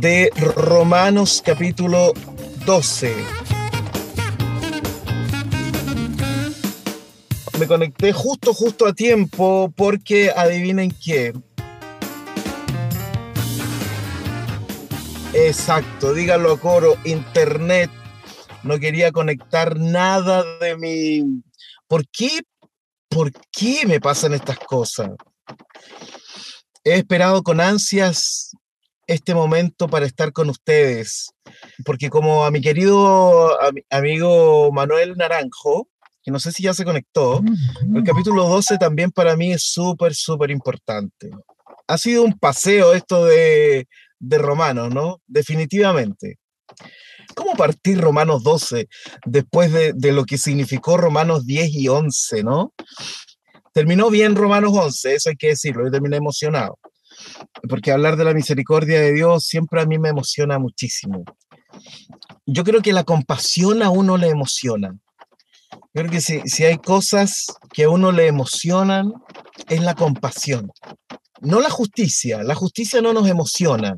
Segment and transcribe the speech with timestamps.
[0.00, 2.12] de Romanos capítulo
[2.66, 3.14] 12.
[7.58, 11.32] Me conecté justo, justo a tiempo porque adivinen qué.
[15.34, 17.90] Exacto, díganlo a coro, internet.
[18.62, 21.42] No quería conectar nada de mi...
[21.86, 22.40] ¿Por qué
[23.12, 25.10] ¿por qué me pasan estas cosas?
[26.84, 28.51] He esperado con ansias
[29.12, 31.30] este momento para estar con ustedes,
[31.84, 33.58] porque como a mi querido
[33.90, 35.88] amigo Manuel Naranjo,
[36.22, 37.42] que no sé si ya se conectó,
[37.94, 41.30] el capítulo 12 también para mí es súper, súper importante.
[41.88, 43.88] Ha sido un paseo esto de,
[44.18, 45.20] de Romanos, ¿no?
[45.26, 46.38] Definitivamente.
[47.34, 48.88] ¿Cómo partir Romanos 12
[49.24, 52.72] después de, lo que significó Romanos 10 y 11, no?
[53.72, 56.78] Terminó bien Romanos 11, eso hay que decirlo, yo terminé emocionado,
[57.68, 61.24] porque hablar de la misericordia de Dios siempre a mí me emociona muchísimo.
[62.46, 64.96] Yo creo que la compasión a uno le emociona.
[65.92, 69.12] Creo que si, si hay cosas que a uno le emocionan,
[69.68, 70.70] es la compasión.
[71.40, 73.96] No la justicia, la justicia no nos emociona,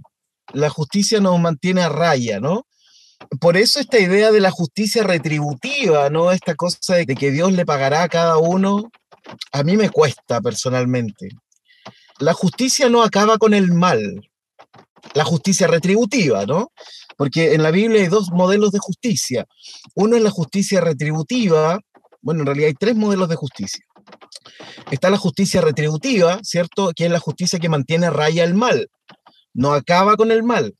[0.52, 2.66] la justicia nos mantiene a raya, ¿no?
[3.40, 6.32] por eso esta idea de la justicia retributiva, ¿no?
[6.32, 8.90] Esta cosa de que Dios le pagará a cada uno,
[9.52, 11.28] a mí me cuesta personalmente.
[12.18, 14.28] La justicia no acaba con el mal,
[15.14, 16.72] la justicia retributiva, ¿no?
[17.16, 19.46] Porque en la Biblia hay dos modelos de justicia.
[19.94, 21.80] Uno es la justicia retributiva,
[22.22, 23.84] bueno, en realidad hay tres modelos de justicia.
[24.90, 26.92] Está la justicia retributiva, ¿cierto?
[26.94, 28.88] Que es la justicia que mantiene a raya el mal.
[29.52, 30.74] No acaba con el mal,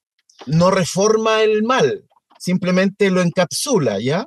[0.47, 2.04] no reforma el mal,
[2.38, 4.26] simplemente lo encapsula, ¿ya?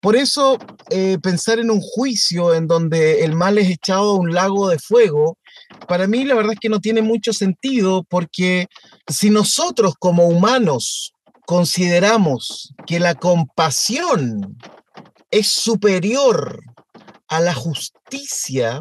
[0.00, 0.58] Por eso,
[0.90, 4.78] eh, pensar en un juicio en donde el mal es echado a un lago de
[4.78, 5.38] fuego,
[5.88, 8.66] para mí la verdad es que no tiene mucho sentido porque
[9.08, 11.12] si nosotros como humanos
[11.46, 14.58] consideramos que la compasión
[15.30, 16.60] es superior
[17.28, 18.80] a la justicia,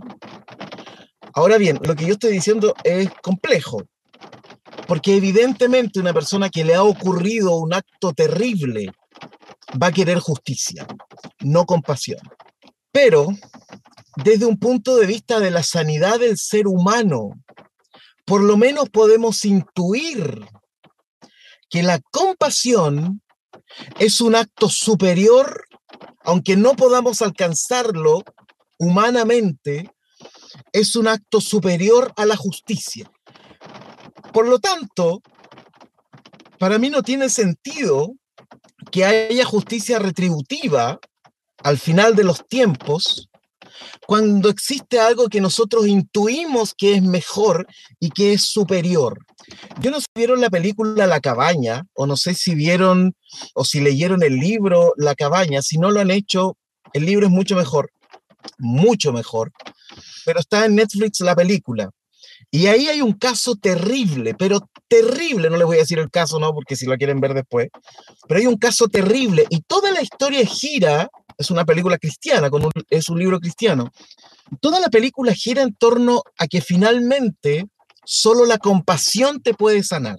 [1.33, 3.83] ahora bien, lo que yo estoy diciendo es complejo,
[4.87, 8.91] porque evidentemente una persona que le ha ocurrido un acto terrible
[9.81, 10.85] va a querer justicia,
[11.41, 12.19] no compasión.
[12.91, 13.27] Pero
[14.15, 17.31] desde un punto de vista de la sanidad del ser humano,
[18.25, 20.45] por lo menos podemos intuir
[21.69, 23.21] que la compasión
[23.99, 25.65] es un acto superior,
[26.23, 28.23] aunque no podamos alcanzarlo
[28.77, 29.91] humanamente,
[30.71, 33.11] es un acto superior a la justicia.
[34.33, 35.21] Por lo tanto,
[36.57, 38.13] para mí no tiene sentido
[38.91, 40.99] que haya justicia retributiva
[41.63, 43.29] al final de los tiempos
[44.05, 47.67] cuando existe algo que nosotros intuimos que es mejor
[47.99, 49.19] y que es superior.
[49.79, 53.15] Yo no sé si vieron la película La cabaña, o no sé si vieron
[53.53, 56.57] o si leyeron el libro La cabaña, si no lo han hecho,
[56.93, 57.91] el libro es mucho mejor,
[58.57, 59.51] mucho mejor,
[60.25, 61.91] pero está en Netflix la película.
[62.51, 66.39] Y ahí hay un caso terrible, pero terrible, no les voy a decir el caso,
[66.39, 67.69] no, porque si lo quieren ver después,
[68.27, 72.69] pero hay un caso terrible y toda la historia gira, es una película cristiana, con
[72.89, 73.91] es un libro cristiano,
[74.61, 77.67] toda la película gira en torno a que finalmente
[78.05, 80.17] solo la compasión te puede sanar.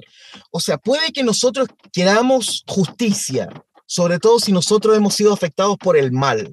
[0.50, 3.49] O sea, puede que nosotros queramos justicia,
[3.87, 6.53] sobre todo si nosotros hemos sido afectados por el mal.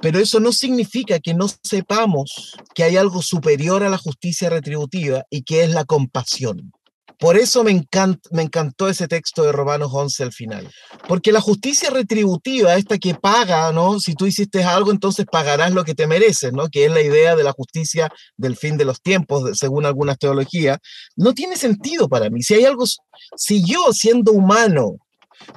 [0.00, 5.24] Pero eso no significa que no sepamos que hay algo superior a la justicia retributiva
[5.30, 6.72] y que es la compasión.
[7.22, 10.68] Por eso me, encantó ese texto de Romanos 11 al final.
[11.06, 14.00] Porque la justicia retributiva, esta que paga, ¿no?
[14.00, 16.66] Si tú hiciste algo, entonces pagarás lo que te mereces, ¿no?
[16.68, 20.78] Que es la idea de la justicia del fin de los tiempos, según algunas teologías,
[21.14, 22.42] no tiene sentido para mí.
[22.42, 22.86] Si hay algo,
[23.36, 24.96] si yo siendo humano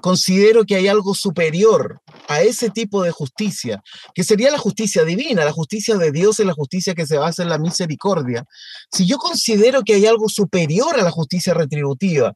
[0.01, 3.81] considero que hay algo superior a ese tipo de justicia,
[4.13, 7.43] que sería la justicia divina, la justicia de Dios es la justicia que se basa
[7.43, 8.45] en la misericordia.
[8.91, 12.33] Si yo considero que hay algo superior a la justicia retributiva,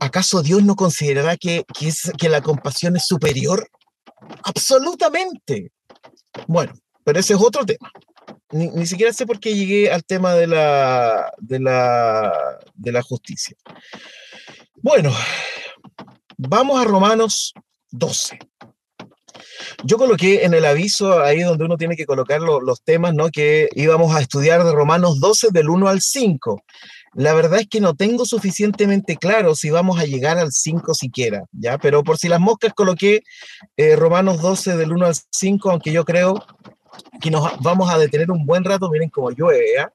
[0.00, 1.64] ¿acaso Dios no considerará que,
[2.18, 3.68] que la compasión es superior?
[4.44, 5.72] Absolutamente.
[6.46, 6.72] Bueno,
[7.04, 7.90] pero ese es otro tema.
[8.52, 13.56] Ni, siquiera sé por qué llegué al tema de la, de la, de la justicia.
[14.76, 15.12] Bueno,
[16.36, 17.54] vamos a Romanos
[17.90, 18.38] 12.
[19.84, 23.28] Yo coloqué en el aviso ahí donde uno tiene que colocar los temas, ¿no?
[23.28, 26.62] Que íbamos a estudiar de Romanos 12 del 1 al 5.
[27.14, 31.44] La verdad es que no tengo suficientemente claro si vamos a llegar al 5 siquiera,
[31.52, 31.78] ¿ya?
[31.78, 33.22] Pero por si las moscas coloqué
[33.76, 36.44] eh, Romanos 12 del 1 al 5, aunque yo creo
[37.20, 39.92] que nos vamos a detener un buen rato, miren cómo llueve, ¿ya?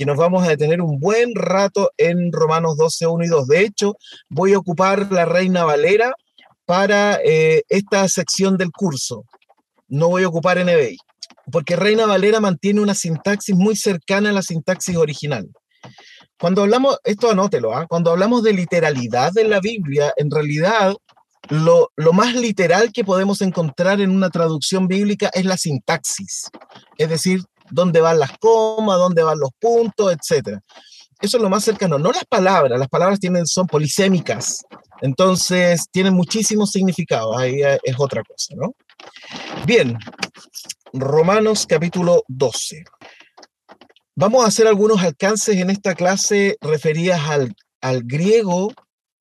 [0.00, 3.46] Que nos vamos a detener un buen rato en Romanos 12, 1 y 2.
[3.48, 3.98] De hecho,
[4.30, 6.14] voy a ocupar la Reina Valera
[6.64, 9.26] para eh, esta sección del curso.
[9.88, 10.96] No voy a ocupar NBI,
[11.52, 15.50] porque Reina Valera mantiene una sintaxis muy cercana a la sintaxis original.
[16.38, 17.84] Cuando hablamos, esto anótelo, ¿ah?
[17.86, 20.94] cuando hablamos de literalidad en la Biblia, en realidad
[21.50, 26.48] lo, lo, más literal que podemos encontrar en una traducción bíblica es la sintaxis,
[26.96, 30.58] es decir, dónde van las comas, dónde van los puntos, etc.
[31.20, 34.64] Eso es lo más cercano, no las palabras, las palabras tienen, son polisémicas,
[35.02, 38.74] entonces tienen muchísimos significados, ahí es otra cosa, ¿no?
[39.66, 39.98] Bien,
[40.92, 42.84] Romanos capítulo 12.
[44.16, 48.72] Vamos a hacer algunos alcances en esta clase referidas al, al griego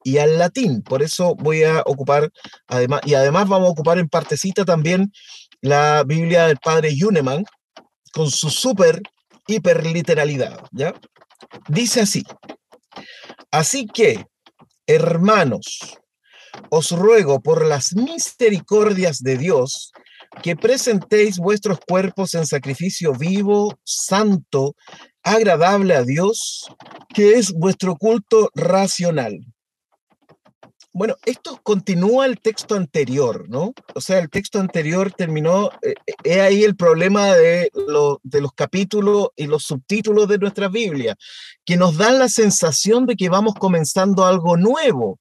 [0.04, 0.82] y al latín.
[0.82, 2.32] Por eso voy a ocupar,
[2.68, 5.12] además, y además vamos a ocupar en partecita también
[5.62, 7.46] la Biblia del padre Yuneman
[8.14, 9.02] con su super
[9.48, 10.94] hiperliteralidad, ¿ya?
[11.68, 12.24] Dice así:
[13.52, 14.26] Así que,
[14.86, 15.80] hermanos,
[16.70, 19.92] os ruego por las misericordias de Dios
[20.44, 24.76] que presentéis vuestros cuerpos en sacrificio vivo, santo,
[25.24, 26.68] agradable a Dios,
[27.14, 29.40] que es vuestro culto racional.
[31.00, 33.74] Bueno, esto continúa el texto anterior, ¿no?
[33.96, 37.72] O sea, el texto anterior terminó, eh, eh, es ahí el problema de,
[38.24, 41.16] de los capítulos y los subtítulos de nuestra Biblia,
[41.64, 45.20] que nos dan la sensación de que vamos comenzando algo nuevo,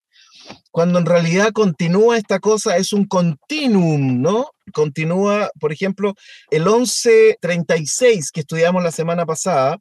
[0.72, 4.50] cuando en realidad continúa esta cosa, es un continuum, ¿no?
[4.72, 6.14] Continúa, por ejemplo,
[6.50, 9.78] el 1136 que estudiamos la semana pasada,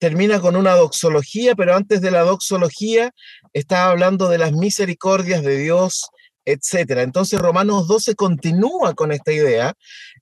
[0.00, 3.12] termina con una doxología, pero antes de la doxología
[3.52, 6.08] estaba hablando de las misericordias de Dios,
[6.44, 7.02] etcétera.
[7.02, 9.74] Entonces Romanos 12 continúa con esta idea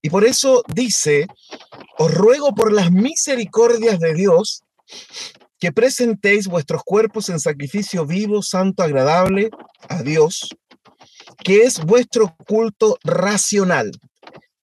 [0.03, 1.29] y por eso dice,
[1.97, 4.65] os ruego por las misericordias de Dios
[5.61, 9.51] que presentéis vuestros cuerpos en sacrificio vivo, santo, agradable
[9.89, 10.49] a Dios,
[11.45, 13.93] que es vuestro culto racional.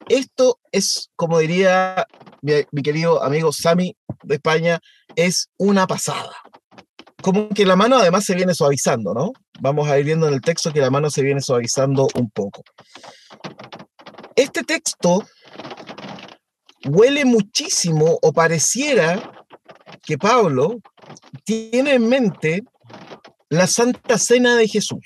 [0.08, 2.06] Esto es, como diría
[2.42, 4.80] mi, querido amigo Sami de España,
[5.16, 6.32] es una pasada.
[7.22, 9.32] Como que la mano además se viene suavizando, ¿no?
[9.60, 12.62] Vamos a ir viendo en el texto que la mano se viene suavizando un poco.
[14.36, 15.24] Este texto
[16.86, 19.48] huele muchísimo o pareciera
[20.04, 20.82] que Pablo
[21.44, 22.64] tiene en mente
[23.50, 25.00] la Santa Cena de Jesús.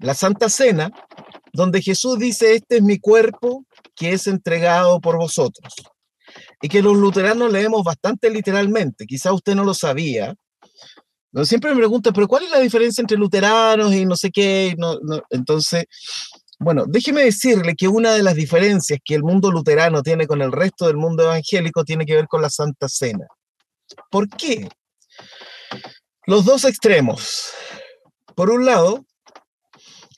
[0.00, 0.90] La Santa Cena,
[1.52, 5.72] donde Jesús dice, este es mi cuerpo que es entregado por vosotros.
[6.60, 10.34] Y que los luteranos leemos bastante literalmente, quizá usted no lo sabía.
[11.44, 14.74] Siempre me pregunta, pero ¿cuál es la diferencia entre luteranos y no sé qué?
[15.30, 15.84] Entonces,
[16.58, 20.50] bueno, déjeme decirle que una de las diferencias que el mundo luterano tiene con el
[20.50, 23.26] resto del mundo evangélico tiene que ver con la Santa Cena.
[24.10, 24.66] ¿Por qué?
[26.26, 27.50] Los dos extremos.
[28.34, 29.04] Por un lado,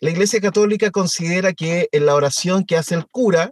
[0.00, 3.50] la Iglesia Católica considera que en la oración que hace el cura,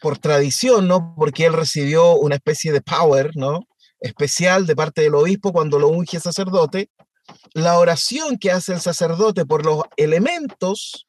[0.00, 1.14] por tradición, ¿no?
[1.16, 3.60] Porque él recibió una especie de power, ¿no?
[4.00, 6.90] Especial de parte del obispo cuando lo unge sacerdote.
[7.52, 11.06] La oración que hace el sacerdote por los elementos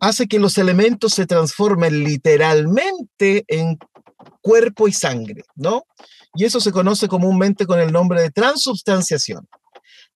[0.00, 3.78] hace que los elementos se transformen literalmente en
[4.40, 5.84] cuerpo y sangre, ¿no?
[6.34, 9.46] Y eso se conoce comúnmente con el nombre de transubstanciación.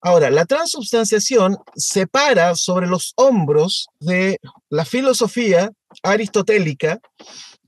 [0.01, 4.39] Ahora, la transubstanciación se para sobre los hombros de
[4.69, 5.71] la filosofía
[6.03, 7.01] aristotélica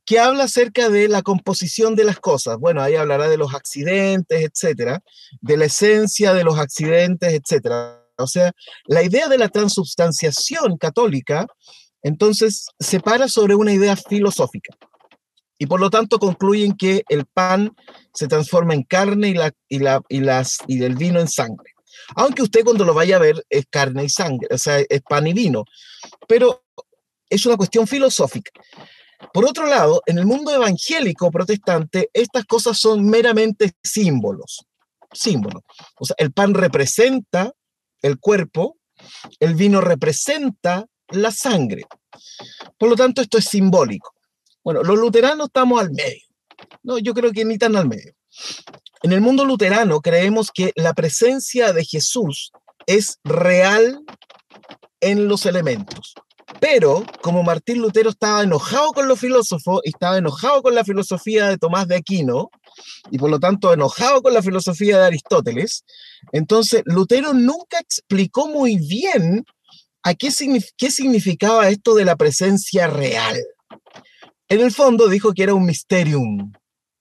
[0.08, 2.56] que habla acerca de la composición de las cosas.
[2.58, 5.02] Bueno, ahí hablará de los accidentes, etcétera,
[5.42, 8.02] de la esencia de los accidentes, etcétera.
[8.16, 8.52] O sea,
[8.86, 11.46] la idea de la transubstanciación católica,
[12.02, 14.74] entonces, se para sobre una idea filosófica.
[15.58, 17.76] Y por lo tanto concluyen que el pan
[18.14, 19.34] se transforma en carne
[19.68, 21.72] y, y el vino en sangre.
[22.16, 25.26] Aunque usted cuando lo vaya a ver es carne y sangre, o sea, es pan
[25.26, 25.64] y vino.
[26.26, 26.64] Pero
[27.28, 28.52] es una cuestión filosófica.
[29.32, 34.64] Por otro lado, en el mundo evangélico protestante, estas cosas son meramente símbolos.
[35.12, 35.62] Símbolos.
[35.98, 37.52] O sea, el pan representa
[38.02, 38.76] el cuerpo,
[39.40, 41.84] el vino representa la sangre.
[42.78, 44.12] Por lo tanto, esto es simbólico.
[44.62, 46.22] Bueno, los luteranos estamos al medio.
[46.82, 48.12] No, yo creo que ni tan al medio.
[49.02, 52.52] En el mundo luterano creemos que la presencia de Jesús
[52.86, 54.00] es real
[55.00, 56.14] en los elementos.
[56.60, 61.58] Pero como Martín Lutero estaba enojado con los filósofos estaba enojado con la filosofía de
[61.58, 62.50] Tomás de Aquino,
[63.10, 65.84] y por lo tanto enojado con la filosofía de Aristóteles,
[66.32, 69.44] entonces Lutero nunca explicó muy bien
[70.02, 70.28] a qué,
[70.76, 73.36] qué significaba esto de la presencia real.
[74.48, 76.52] En el fondo dijo que era un mysterium,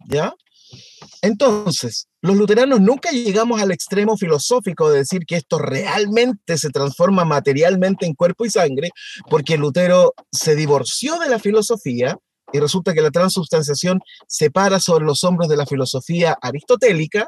[0.08, 0.34] ¿ya?
[1.27, 7.25] Entonces, los luteranos nunca llegamos al extremo filosófico de decir que esto realmente se transforma
[7.25, 8.91] materialmente en cuerpo y sangre,
[9.29, 12.17] porque Lutero se divorció de la filosofía
[12.53, 17.27] y resulta que la transubstanciación se para sobre los hombros de la filosofía aristotélica,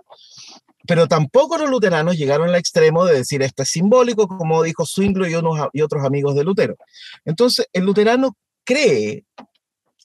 [0.88, 5.30] pero tampoco los luteranos llegaron al extremo de decir esto es simbólico, como dijo Zwingli
[5.30, 5.38] y,
[5.74, 6.78] y otros amigos de Lutero.
[7.26, 9.26] Entonces, el luterano cree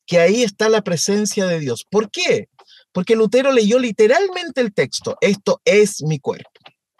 [0.04, 1.86] que ahí está la presencia de Dios.
[1.88, 2.48] ¿Por qué?
[2.94, 6.48] Porque Lutero leyó literalmente el texto, esto es mi cuerpo.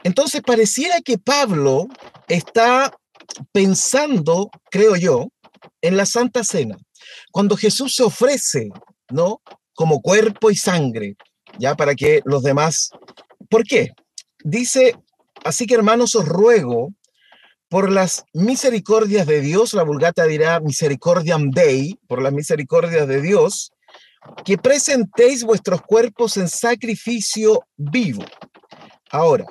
[0.02, 1.86] Entonces pareciera que Pablo
[2.26, 2.92] está
[3.52, 5.28] pensando, creo yo,
[5.80, 6.76] en la Santa Cena,
[7.30, 8.70] cuando Jesús se ofrece,
[9.08, 9.40] ¿no?
[9.72, 11.14] Como cuerpo y sangre,
[11.58, 12.90] ya para que los demás...
[13.48, 13.92] ¿Por qué?
[14.42, 14.96] Dice,
[15.44, 16.92] así que hermanos os ruego
[17.68, 23.74] por las misericordias de Dios, la vulgata dirá misericordiam Dei, por las misericordias de Dios,
[24.45, 28.25] que presentéis vuestros cuerpos en sacrificio vivo.
[29.11, 29.47] Ahora,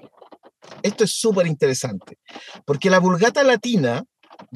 [0.82, 2.18] esto es súper interesante,
[2.65, 4.03] porque la vulgata latina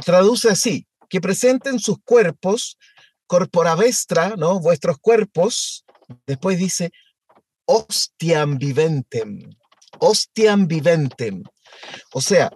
[0.04, 2.78] traduce así, que presenten sus cuerpos,
[3.26, 4.60] corpora vestra, ¿no?
[4.60, 5.86] Vuestros cuerpos,
[6.26, 6.92] después dice,
[7.66, 9.50] hostiam viventem,
[10.00, 11.44] hostiam viventem.
[12.14, 12.52] O sea,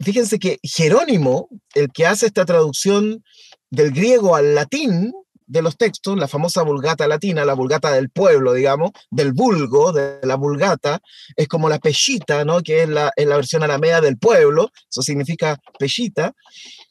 [0.00, 3.24] fíjense que Jerónimo, el que hace esta traducción
[3.70, 5.12] del griego al latín,
[5.46, 10.20] de los textos, la famosa vulgata latina, la vulgata del pueblo, digamos, del vulgo, de
[10.22, 11.00] la vulgata,
[11.36, 12.62] es como la pellita, ¿no?
[12.62, 16.32] que es la, la versión aramea del pueblo, eso significa pellita.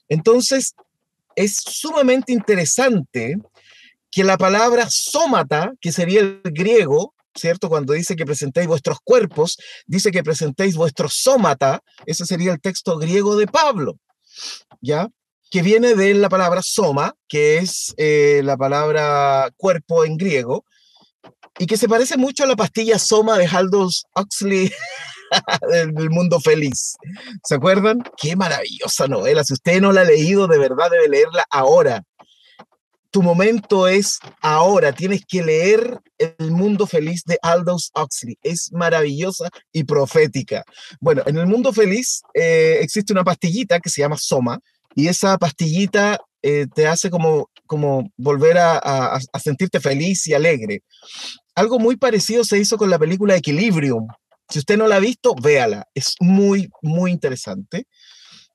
[0.07, 0.75] Entonces,
[1.35, 3.37] es sumamente interesante
[4.11, 7.67] que la palabra sómata, que sería el griego, ¿cierto?
[7.67, 9.57] Cuando dice que presentéis vuestros cuerpos,
[9.87, 13.97] dice que presentéis vuestro sómata, ese sería el texto griego de Pablo,
[14.81, 15.07] ¿ya?
[15.53, 20.65] Que viene de la palabra soma, que es eh, la palabra cuerpo en griego,
[21.59, 24.71] y que se parece mucho a la pastilla soma de Aldous Huxley
[25.69, 26.95] del mundo feliz.
[27.43, 28.03] ¿Se acuerdan?
[28.17, 29.43] Qué maravillosa novela.
[29.43, 32.01] Si usted no la ha leído, de verdad debe leerla ahora.
[33.11, 34.91] Tu momento es ahora.
[34.91, 38.39] Tienes que leer El mundo feliz de Aldous Huxley.
[38.41, 40.63] Es maravillosa y profética.
[40.99, 44.59] Bueno, en el mundo feliz eh, existe una pastillita que se llama Soma,
[44.95, 50.83] y esa pastillita eh, te hace como, como volver a, sentirte feliz y alegre.
[51.55, 54.07] Algo muy parecido se hizo con la película Equilibrium.
[54.49, 55.87] Si usted no la ha visto, véala.
[55.95, 57.87] Es muy, muy interesante.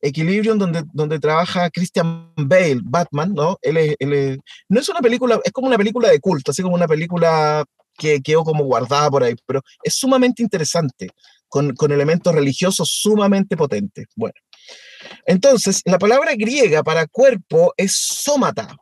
[0.01, 3.59] Equilibrium, donde, donde trabaja Christian Bale, Batman, ¿no?
[3.63, 7.65] Él, no es una película, es como una película de culto, así como una película
[7.97, 11.09] que quedó como guardada por ahí, pero es sumamente interesante,
[11.49, 14.07] con, con elementos religiosos sumamente potentes.
[14.15, 14.35] Bueno,
[15.27, 18.77] entonces, la palabra griega para cuerpo es sómata,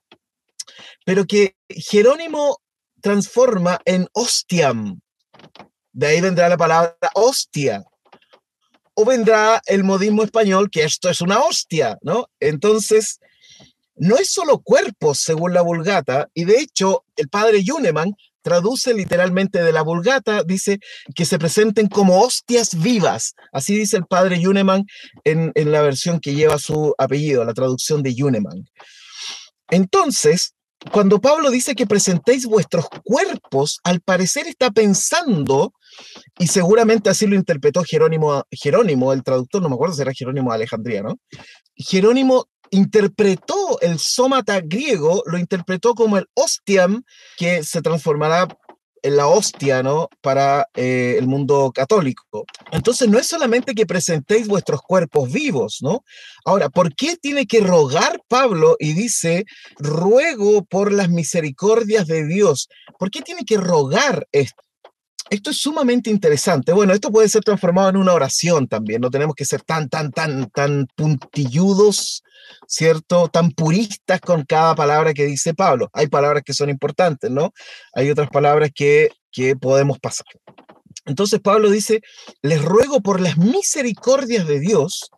[1.05, 2.61] pero que Jerónimo
[3.01, 5.01] transforma en hostiam.
[5.93, 7.85] De ahí vendrá la palabra hostia.
[8.95, 12.29] O vendrá el modismo español que esto es una hostia, ¿no?
[12.41, 13.21] Entonces,
[13.95, 18.15] no es solo cuerpo, según la Vulgata, y de hecho, el padre Yuneman
[18.47, 20.79] traduce literalmente de la Vulgata, dice
[21.17, 23.35] que se presenten como hostias vivas.
[23.53, 24.85] Así dice el padre Yuneman
[25.25, 28.65] en, en la versión que lleva su apellido, la traducción de Yuneman.
[29.69, 30.55] Entonces,
[30.93, 35.73] cuando Pablo dice que presentéis vuestros cuerpos, al parecer está pensando,
[36.39, 40.51] y seguramente así lo interpretó Jerónimo, Jerónimo, el traductor, no me acuerdo si era Jerónimo
[40.51, 41.17] de Alejandría, ¿no?
[41.75, 47.03] Jerónimo interpretó el sómata griego, lo interpretó como el ostiam,
[47.37, 48.49] que se transformará
[49.03, 50.09] en la hostia, ¿no?
[50.21, 52.45] Para eh, el mundo católico.
[52.73, 56.05] Entonces, no es solamente que presentéis vuestros cuerpos vivos, ¿no?
[56.45, 59.45] Ahora, ¿por qué tiene que rogar Pablo y dice,
[59.79, 62.69] ruego por las misericordias de Dios?
[62.99, 64.66] ¿Por qué tiene que rogar esto?
[65.29, 66.73] Esto es sumamente interesante.
[66.73, 69.01] Bueno, esto puede ser transformado en una oración también.
[69.01, 72.23] No tenemos que ser tan, tan, tan, tan puntilludos
[72.67, 73.29] ¿cierto?
[73.29, 75.89] Tan puristas con cada palabra que dice Pablo.
[75.93, 77.53] Hay palabras que son importantes, ¿no?
[77.95, 80.27] Hay otras palabras que, que podemos pasar.
[81.05, 82.01] Entonces Pablo dice,
[82.43, 85.11] les ruego por las misericordias de Dios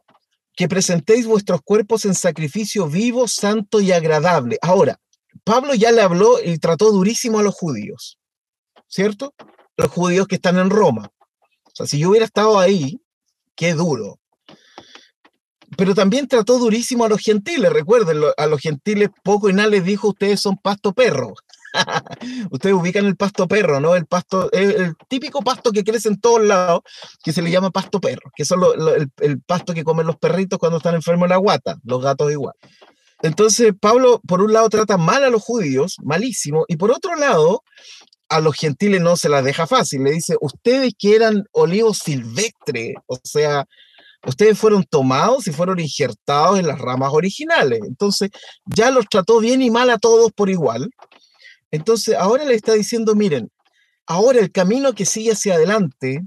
[0.55, 4.59] que presentéis vuestros cuerpos en sacrificio vivo, santo y agradable.
[4.61, 5.01] Ahora,
[5.45, 8.19] Pablo ya le habló y trató durísimo a los judíos,
[8.89, 9.35] ¿cierto?
[9.79, 11.11] Los judíos que están en Roma.
[11.65, 13.01] O sea, si yo hubiera estado ahí,
[13.55, 14.19] qué duro.
[15.77, 19.85] pero también trató durísimo a los gentiles, recuerden, a los gentiles poco y nada les
[19.85, 21.35] dijo, ustedes son pasto perro.
[22.51, 23.95] Ustedes ubican el pasto perro, ¿no?
[23.95, 26.81] El pasto, el, típico pasto que crece en todos lados,
[27.23, 30.59] que se le llama pasto perro, que es el, el, pasto que comen los perritos
[30.59, 32.55] cuando están enfermos en la guata, los gatos igual.
[33.21, 37.65] Entonces, Pablo, por un lado, trata mal a los judíos, malísimo, y por otro lado,
[38.29, 40.05] a los gentiles no se las deja fácil.
[40.05, 43.67] Le dice, ustedes que eran olivos silvestres, o sea,
[44.27, 47.81] ustedes fueron tomados y fueron injertados en las ramas originales.
[47.87, 48.31] Entonces,
[48.67, 50.91] ya los trató bien y mal a todos por igual.
[51.71, 53.51] Entonces, ahora le está diciendo, miren,
[54.07, 56.23] ahora el camino que sigue hacia adelante,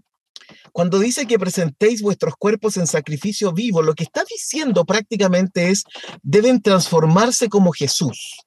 [0.72, 5.84] cuando dice que presentéis vuestros cuerpos en sacrificio vivo, lo que está diciendo prácticamente es,
[6.24, 8.38] deben transformarse como Jesús.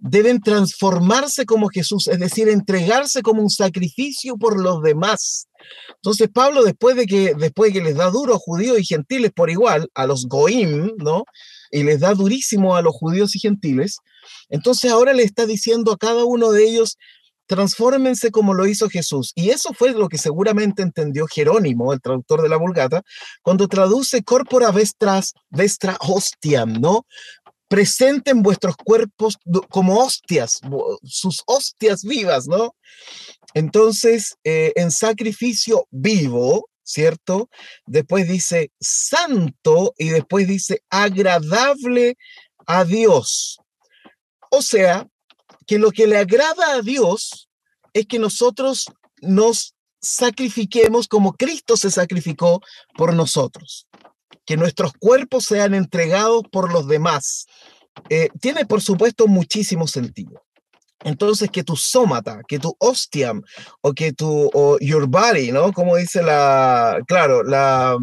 [0.00, 5.48] Deben transformarse como Jesús, es decir, entregarse como un sacrificio por los demás.
[5.94, 9.32] Entonces Pablo, después de que, después de que les da duro a judíos y gentiles
[9.34, 11.24] por igual, a los goim, ¿no?
[11.70, 13.98] Y les da durísimo a los judíos y gentiles,
[14.50, 16.98] entonces ahora le está diciendo a cada uno de ellos,
[17.46, 19.32] transfórmense como lo hizo Jesús.
[19.34, 23.02] Y eso fue lo que seguramente entendió Jerónimo, el traductor de la Vulgata,
[23.42, 27.06] cuando traduce corpora vestras, vestra hostiam, ¿no?
[27.68, 29.36] Presenten vuestros cuerpos
[29.68, 30.60] como hostias,
[31.02, 32.74] sus hostias vivas, ¿no?
[33.54, 37.48] Entonces, eh, en sacrificio vivo, ¿cierto?
[37.86, 42.16] Después dice santo y después dice agradable
[42.66, 43.58] a Dios.
[44.50, 45.08] O sea,
[45.66, 47.48] que lo que le agrada a Dios
[47.92, 48.86] es que nosotros
[49.20, 52.60] nos sacrifiquemos como Cristo se sacrificó
[52.96, 53.86] por nosotros,
[54.44, 57.46] que nuestros cuerpos sean entregados por los demás.
[58.10, 60.42] Eh, tiene, por supuesto, muchísimo sentido.
[61.04, 63.42] Entonces, que tu sómata, que tu ostiam,
[63.82, 65.72] o que tu, o your body, ¿no?
[65.72, 67.98] Como dice la, claro, la,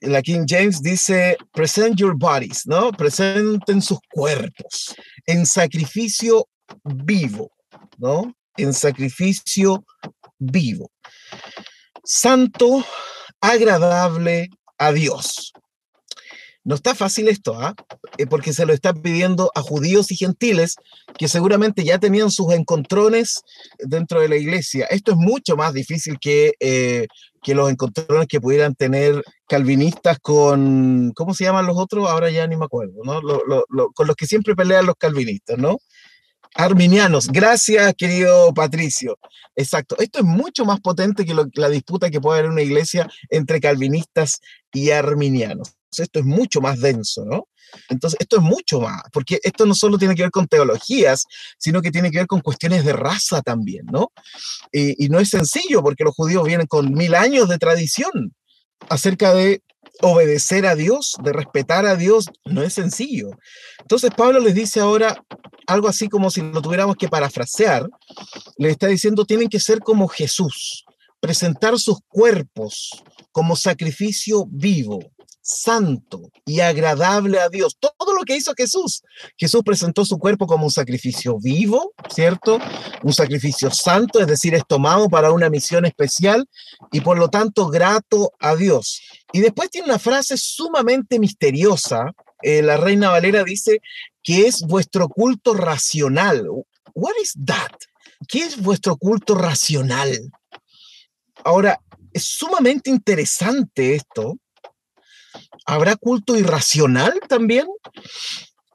[0.00, 2.90] la King James dice, present your bodies, ¿no?
[2.92, 4.94] Presenten sus cuerpos
[5.26, 6.48] en sacrificio
[6.84, 7.52] vivo,
[7.98, 8.34] ¿no?
[8.56, 9.84] En sacrificio
[10.38, 10.90] vivo.
[12.04, 12.84] Santo,
[13.40, 15.52] agradable a Dios.
[16.68, 17.74] No está fácil esto, ¿ah?
[18.18, 20.76] Eh, porque se lo está pidiendo a judíos y gentiles
[21.16, 23.40] que seguramente ya tenían sus encontrones
[23.78, 24.84] dentro de la iglesia.
[24.90, 27.06] Esto es mucho más difícil que, eh,
[27.42, 32.06] que los encontrones que pudieran tener calvinistas con, ¿cómo se llaman los otros?
[32.06, 33.22] Ahora ya ni me acuerdo, ¿no?
[33.94, 35.78] con los que siempre pelean los calvinistas, ¿no?
[36.58, 37.28] Arminianos.
[37.28, 39.16] Gracias, querido Patricio.
[39.54, 39.96] Exacto.
[40.00, 43.60] Esto es mucho más potente que la disputa que puede haber en una iglesia entre
[43.60, 44.40] calvinistas
[44.72, 45.74] y arminianos.
[45.96, 47.46] Esto es mucho más denso, ¿no?
[47.88, 51.26] Entonces, esto es mucho más, porque esto no solo tiene que ver con teologías,
[51.58, 54.10] sino que tiene que ver con cuestiones de raza también, ¿no?
[54.72, 58.34] Y, y no es sencillo, porque los judíos vienen con mil años de tradición
[58.88, 59.62] acerca de
[60.00, 63.30] obedecer a Dios, de respetar a Dios, no es sencillo.
[63.80, 65.22] Entonces Pablo les dice ahora
[65.66, 67.88] algo así como si lo tuviéramos que parafrasear,
[68.56, 70.84] les está diciendo tienen que ser como Jesús,
[71.20, 72.90] presentar sus cuerpos
[73.32, 75.00] como sacrificio vivo,
[75.48, 77.76] santo y agradable a Dios.
[77.80, 79.02] Todo lo que hizo Jesús.
[79.36, 82.58] Jesús presentó su cuerpo como un sacrificio vivo, ¿cierto?
[83.02, 86.46] Un sacrificio santo, es decir, es tomado para una misión especial
[86.92, 89.00] y por lo tanto grato a Dios.
[89.32, 92.12] Y después tiene una frase sumamente misteriosa.
[92.42, 93.80] Eh, la reina Valera dice
[94.22, 96.46] que es vuestro culto racional.
[96.94, 97.72] What is that?
[98.26, 100.30] ¿Qué es vuestro culto racional?
[101.44, 101.80] Ahora,
[102.12, 104.38] es sumamente interesante esto,
[105.68, 107.66] ¿Habrá culto irracional también?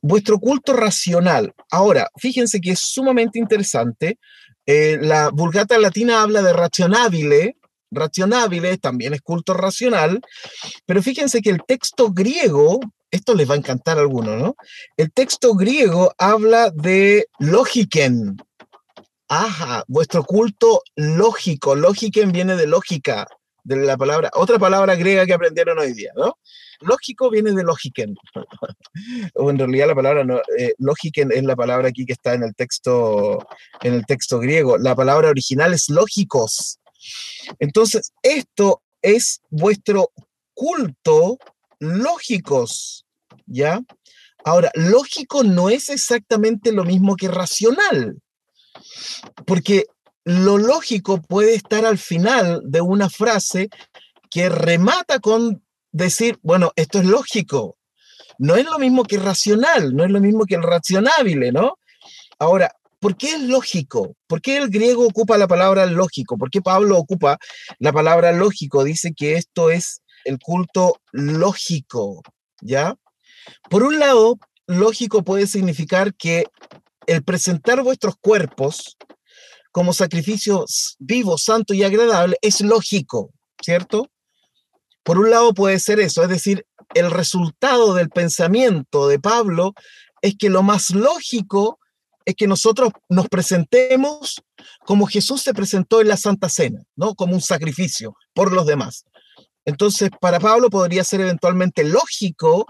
[0.03, 1.51] Vuestro culto racional.
[1.71, 4.19] Ahora, fíjense que es sumamente interesante.
[4.67, 7.58] Eh, la Vulgata Latina habla de racionabile,
[7.89, 10.21] racionabile también es culto racional,
[10.86, 12.79] pero fíjense que el texto griego,
[13.10, 14.56] esto les va a encantar a algunos, ¿no?
[14.95, 18.38] El texto griego habla de logiken.
[19.29, 23.25] Ajá, vuestro culto lógico, logiken viene de lógica,
[23.63, 26.38] de la palabra, otra palabra griega que aprendieron hoy día, ¿no?
[26.86, 28.15] Lógico viene de logiken.
[29.36, 32.54] o en realidad la palabra no, eh, es la palabra aquí que está en el
[32.56, 33.39] texto
[33.82, 34.78] en el texto griego.
[34.78, 36.80] La palabra original es lógicos.
[37.60, 40.12] Entonces, esto es vuestro
[40.54, 41.38] culto
[41.80, 43.06] lógicos,
[43.46, 43.82] ¿ya?
[44.46, 48.22] Ahora, lógico no es exactamente lo mismo que racional,
[49.46, 49.86] porque
[50.26, 53.69] lo lógico puede estar al final de una frase
[54.30, 57.77] que remata con decir, bueno, esto es lógico.
[58.38, 61.77] No es lo mismo que racional, no es lo mismo que el racionable, ¿no?
[62.39, 64.15] Ahora, ¿por qué es lógico?
[64.27, 66.38] ¿Por qué el griego ocupa la palabra lógico?
[66.38, 67.38] ¿Por qué Pablo ocupa
[67.79, 68.84] la palabra lógico?
[68.84, 72.23] Dice que esto es el culto lógico,
[72.62, 72.95] ¿ya?
[73.69, 76.45] Por un lado, lógico puede significar que
[77.06, 78.97] el presentar vuestros cuerpos
[79.71, 84.10] como sacrificios vivos, santo y agradable es lógico, ¿cierto?
[85.04, 89.74] Por un lado puede ser eso, es decir, el resultado del pensamiento de Pablo
[90.22, 91.80] es que lo más lógico
[92.26, 94.42] es que nosotros nos presentemos
[94.86, 97.16] como Jesús se presentó en la Santa Cena, ¿no?
[97.16, 99.06] Como un sacrificio por los demás.
[99.66, 102.66] Entonces, para Pablo podría ser eventualmente lógico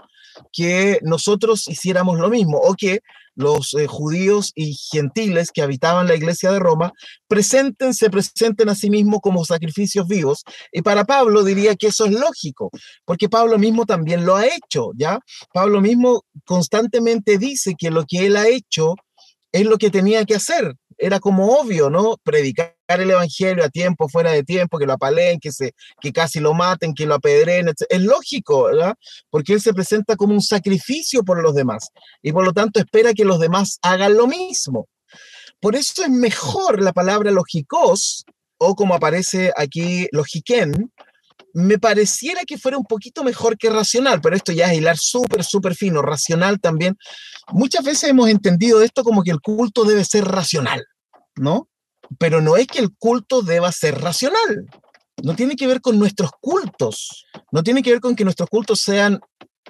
[0.52, 3.00] que nosotros hiciéramos lo mismo o que
[3.36, 6.92] los eh, judíos y gentiles que habitaban la iglesia de Roma
[7.26, 10.44] presenten, se presenten a sí mismos como sacrificios vivos.
[10.72, 12.70] Y para Pablo diría que eso es lógico,
[13.04, 15.18] porque Pablo mismo también lo ha hecho, ¿ya?
[15.52, 18.94] Pablo mismo constantemente dice que lo que él ha hecho
[19.52, 22.16] es lo que tenía que hacer era como obvio, ¿no?
[22.22, 26.40] Predicar el evangelio a tiempo, fuera de tiempo, que lo apaleen, que, se, que casi
[26.40, 28.94] lo maten, que lo apedreen, es lógico, ¿verdad?
[29.30, 31.88] Porque él se presenta como un sacrificio por los demás
[32.22, 34.88] y por lo tanto espera que los demás hagan lo mismo.
[35.60, 38.24] Por eso es mejor la palabra logicos,
[38.58, 40.92] o como aparece aquí logiquén,
[41.54, 45.44] me pareciera que fuera un poquito mejor que racional, pero esto ya es hilar súper,
[45.44, 46.96] súper fino, racional también.
[47.52, 50.84] Muchas veces hemos entendido esto como que el culto debe ser racional,
[51.36, 51.68] ¿no?
[52.18, 54.66] Pero no es que el culto deba ser racional.
[55.22, 57.26] No tiene que ver con nuestros cultos.
[57.52, 59.20] No tiene que ver con que nuestros cultos sean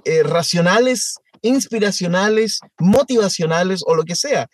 [0.05, 4.49] eh, racionales, inspiracionales, motivacionales o lo que sea.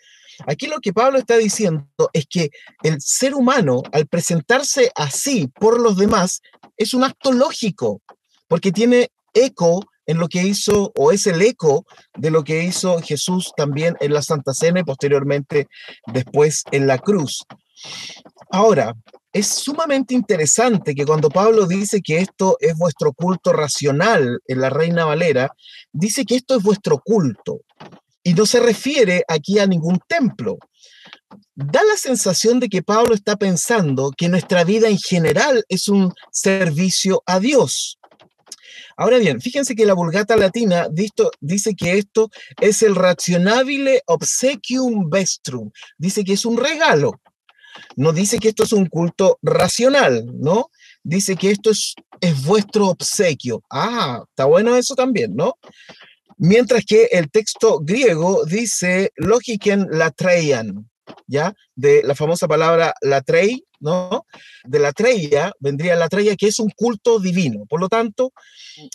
[0.47, 2.51] Aquí lo que Pablo está diciendo es que
[2.83, 6.41] el ser humano, al presentarse así por los demás,
[6.77, 8.01] es un acto lógico,
[8.47, 11.85] porque tiene eco en lo que hizo, o es el eco
[12.17, 15.67] de lo que hizo Jesús también en la Santa Cena y posteriormente
[16.07, 17.45] después en la cruz.
[18.49, 18.93] Ahora,
[19.33, 24.69] es sumamente interesante que cuando Pablo dice que esto es vuestro culto racional en la
[24.69, 25.53] Reina Valera,
[25.93, 27.61] dice que esto es vuestro culto.
[28.23, 30.57] Y no se refiere aquí a ningún templo.
[31.55, 36.13] Da la sensación de que Pablo está pensando que nuestra vida en general es un
[36.31, 37.97] servicio a Dios.
[38.97, 42.29] Ahora bien, fíjense que la Vulgata Latina dice que esto
[42.59, 45.71] es el rationabile obsequium vestrum.
[45.97, 47.20] Dice que es un regalo.
[47.95, 50.69] No dice que esto es un culto racional, ¿no?
[51.03, 53.63] Dice que esto es, es vuestro obsequio.
[53.69, 55.57] Ah, está bueno eso también, ¿no?
[56.37, 60.89] Mientras que el texto griego dice logiken latreian,
[61.27, 61.53] ¿ya?
[61.75, 64.25] De la famosa palabra latrei, ¿no?
[64.63, 67.65] De la treia vendría la treia, que es un culto divino.
[67.67, 68.31] Por lo tanto,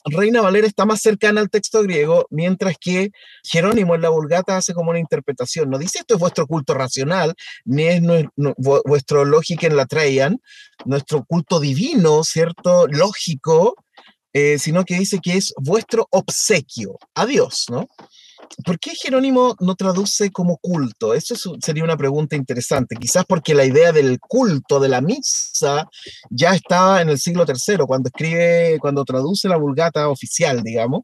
[0.06, 3.10] Reina Valera está más cercana al texto griego, mientras que
[3.44, 5.68] Jerónimo en la Vulgata hace como una interpretación.
[5.68, 8.02] No dice esto es vuestro culto racional, ni es
[8.56, 10.40] vuestro logiken latreian,
[10.84, 12.86] nuestro culto divino, ¿cierto?
[12.88, 13.74] Lógico,
[14.32, 17.88] eh, sino que dice que es vuestro obsequio a Dios, ¿no?
[18.64, 21.14] ¿Por qué Jerónimo no traduce como culto?
[21.14, 22.96] Eso sería una pregunta interesante.
[22.96, 25.88] Quizás porque la idea del culto, de la misa,
[26.30, 31.02] ya estaba en el siglo III, cuando escribe, cuando traduce la vulgata oficial, digamos.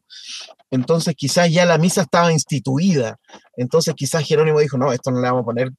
[0.71, 3.17] Entonces quizás ya la misa estaba instituida.
[3.55, 5.71] Entonces quizás Jerónimo dijo, no, esto no le vamos a poner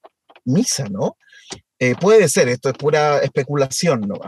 [0.44, 1.16] misa, ¿no?
[1.78, 4.20] Eh, puede ser, esto es pura especulación, ¿no?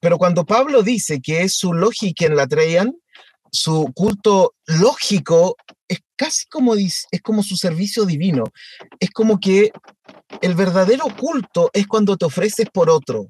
[0.00, 2.94] Pero cuando Pablo dice que es su lógica en la traían,
[3.50, 5.56] su culto lógico
[5.88, 8.44] es casi como, es como su servicio divino.
[9.00, 9.70] Es como que
[10.40, 13.26] el verdadero culto es cuando te ofreces por otro.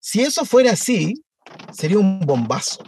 [0.00, 1.14] Si eso fuera así,
[1.72, 2.82] sería un bombazo.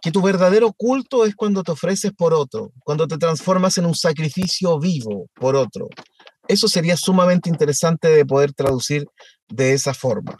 [0.00, 3.94] Que tu verdadero culto es cuando te ofreces por otro, cuando te transformas en un
[3.94, 5.88] sacrificio vivo por otro.
[6.46, 9.06] Eso sería sumamente interesante de poder traducir
[9.48, 10.36] de esa forma.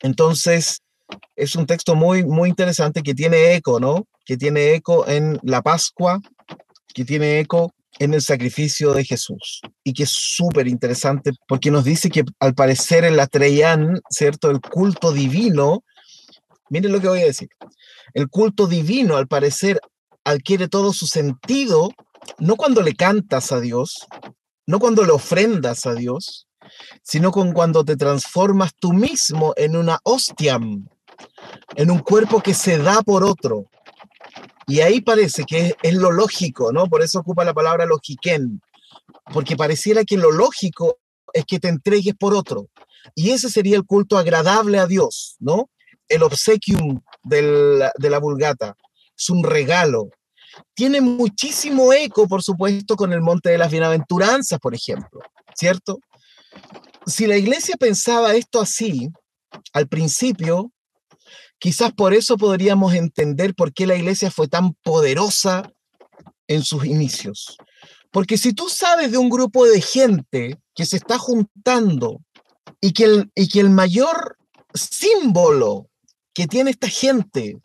[0.00, 0.80] Entonces,
[1.36, 4.06] es un texto muy, muy interesante que tiene eco, ¿no?
[4.24, 6.20] Que tiene eco en la Pascua,
[6.92, 11.84] que tiene eco en el sacrificio de Jesús y que es súper interesante porque nos
[11.84, 14.50] dice que al parecer en la Treyán, ¿cierto?
[14.50, 15.84] El culto divino,
[16.70, 17.48] miren lo que voy a decir,
[18.14, 19.80] el culto divino al parecer
[20.24, 21.90] adquiere todo su sentido,
[22.38, 24.06] no cuando le cantas a Dios,
[24.66, 26.46] no cuando le ofrendas a Dios,
[27.02, 30.88] sino con cuando te transformas tú mismo en una hostiam,
[31.76, 33.66] en un cuerpo que se da por otro.
[34.66, 36.86] Y ahí parece que es, lo lógico, ¿no?
[36.86, 38.60] Por eso ocupa la palabra logiquén,
[39.32, 40.98] porque pareciera que lo lógico
[41.32, 42.68] es que te entregues por otro.
[43.14, 45.70] Y ese sería el culto agradable a Dios, ¿no?
[46.08, 48.76] El obsequium de la vulgata.
[49.16, 50.10] Es un regalo.
[50.74, 55.20] Tiene muchísimo eco, por supuesto, con el Monte de las Bienaventuranzas, por ejemplo,
[55.54, 55.98] ¿cierto?
[57.06, 59.08] Si la iglesia pensaba esto así,
[59.72, 60.72] al principio,
[61.62, 65.72] Quizás por eso podríamos entender por qué la iglesia fue tan poderosa
[66.48, 67.56] en sus inicios.
[68.10, 72.20] Porque si tú sabes de un grupo de gente que se está juntando
[72.80, 74.36] y que el, y que el mayor
[74.74, 75.86] símbolo
[76.34, 77.60] que tiene esta gente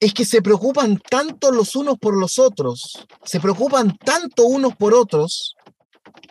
[0.00, 4.94] es que se preocupan tanto los unos por los otros, se preocupan tanto unos por
[4.94, 5.54] otros,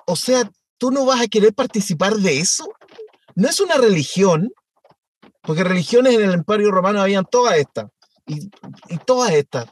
[0.08, 2.68] o sea, tú no vas a querer participar de eso.
[3.36, 4.52] No es una religión,
[5.48, 7.88] porque religiones en el Imperio Romano habían todas estas,
[8.28, 8.52] y,
[8.90, 9.66] y todas estas.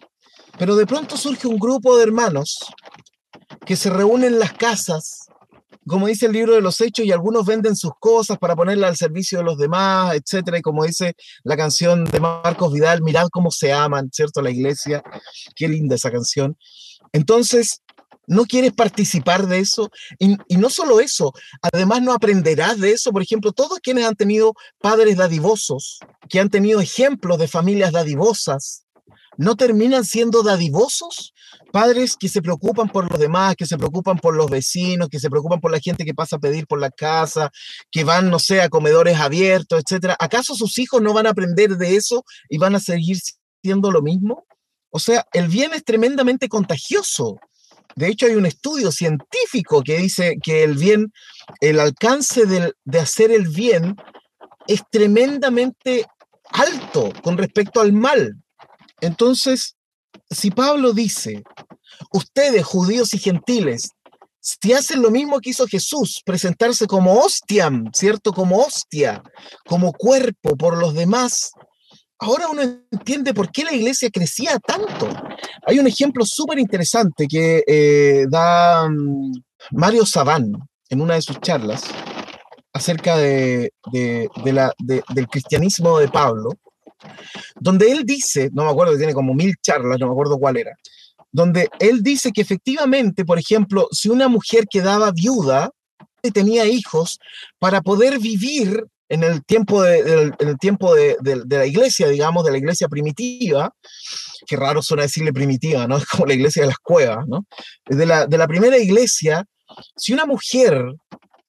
[0.57, 2.65] Pero de pronto surge un grupo de hermanos
[3.63, 5.25] que se reúnen en las casas
[5.87, 8.97] como dice el libro de los hechos, y algunos venden sus cosas para ponerlas al
[8.97, 10.57] servicio de los demás, etcétera.
[10.57, 14.41] Y como dice la canción de Marcos Vidal, mirad cómo se aman, ¿cierto?
[14.41, 15.03] La iglesia.
[15.55, 16.57] Qué linda esa canción.
[17.13, 17.81] Entonces,
[18.27, 19.89] no quieres participar de eso.
[20.19, 23.11] Y, no solo eso, además no aprenderás de eso.
[23.11, 28.85] Por ejemplo, todos quienes han tenido padres dadivosos, que han tenido ejemplos de familias dadivosas,
[29.37, 31.33] no terminan siendo dadivosos
[31.71, 35.29] padres que se preocupan por los demás, que se preocupan por los vecinos, que se
[35.29, 37.51] preocupan por la gente que pasa a pedir por la casa,
[37.91, 40.15] que van, no sé, a comedores abiertos, etcétera.
[40.19, 43.17] ¿Acaso sus hijos no van a aprender de eso y van a seguir
[43.61, 44.45] siendo lo mismo?
[44.89, 47.37] O sea, el bien es tremendamente contagioso.
[47.95, 51.13] De hecho, hay un estudio científico que dice que el bien,
[51.61, 53.95] el alcance de, hacer el bien
[54.67, 56.05] es tremendamente
[56.51, 58.35] alto con respecto al mal.
[58.99, 59.77] Entonces,
[60.29, 61.43] si Pablo dice,
[62.11, 63.91] ustedes, judíos y gentiles,
[64.41, 68.31] si hacen lo mismo que hizo Jesús, presentarse como hostiam, ¿cierto?
[68.31, 69.23] Como hostia,
[69.65, 71.51] como cuerpo por los demás,
[72.25, 72.61] ahora uno
[72.91, 75.07] entiende por qué la iglesia crecía tanto.
[75.67, 79.31] Hay un ejemplo súper interesante que eh, da um,
[79.71, 80.53] Mario Sabán
[80.89, 81.83] en una de sus charlas
[82.73, 86.49] acerca de, del cristianismo de Pablo
[87.59, 90.75] donde él dice, no me acuerdo, tiene como mil charlas, no me acuerdo cuál era,
[91.31, 95.69] donde él dice que efectivamente, por ejemplo, si una mujer quedaba viuda
[96.23, 97.19] y tenía hijos,
[97.59, 102.43] para poder vivir en el tiempo, de, el tiempo de, de, de, la iglesia, digamos,
[102.43, 103.71] de la iglesia primitiva,
[104.45, 105.97] que raro suena decirle primitiva, ¿no?
[106.05, 107.45] Es como la iglesia de las cuevas, ¿no?
[107.85, 109.45] De la, de la primera iglesia,
[109.95, 110.83] si una mujer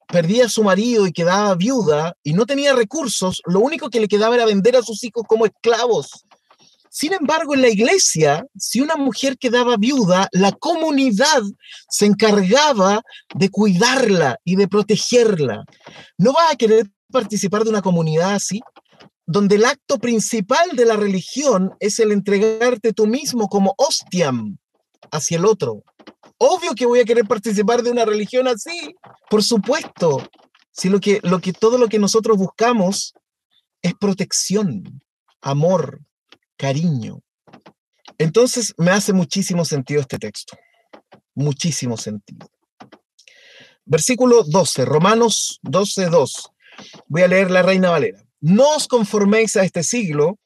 [0.08, 4.08] perdía a su marido y quedaba viuda y no tenía recursos, lo único que le
[4.08, 6.24] quedaba era vender a sus hijos como esclavos.
[6.88, 11.42] Sin embargo, en la iglesia, si una mujer quedaba viuda, la comunidad
[11.90, 13.02] se encargaba
[13.34, 15.64] de cuidarla y de protegerla.
[16.16, 18.60] ¿No vas a querer participar de una comunidad así?
[19.26, 24.58] Donde el acto principal de la religión es el entregarte tú mismo como hostiam
[25.10, 25.82] hacia el otro.
[26.38, 28.94] Obvio que voy a querer participar de una religión así,
[29.30, 30.22] por supuesto.
[30.70, 33.14] Si lo que, lo que todo lo que nosotros buscamos
[33.82, 35.02] es protección,
[35.40, 36.00] amor,
[36.56, 37.22] cariño.
[38.18, 40.56] Entonces me hace muchísimo sentido este texto.
[41.34, 42.48] Muchísimo sentido.
[43.84, 46.52] Versículo 12, Romanos 12, 2.
[47.06, 48.22] Voy a leer la Reina Valera.
[48.40, 50.38] No os conforméis a este siglo,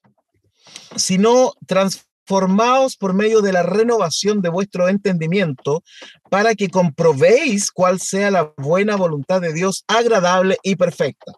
[0.97, 5.83] sino transforméis formaos por medio de la renovación de vuestro entendimiento,
[6.31, 11.33] para que comprobéis cuál sea la buena voluntad de Dios, agradable y perfecta.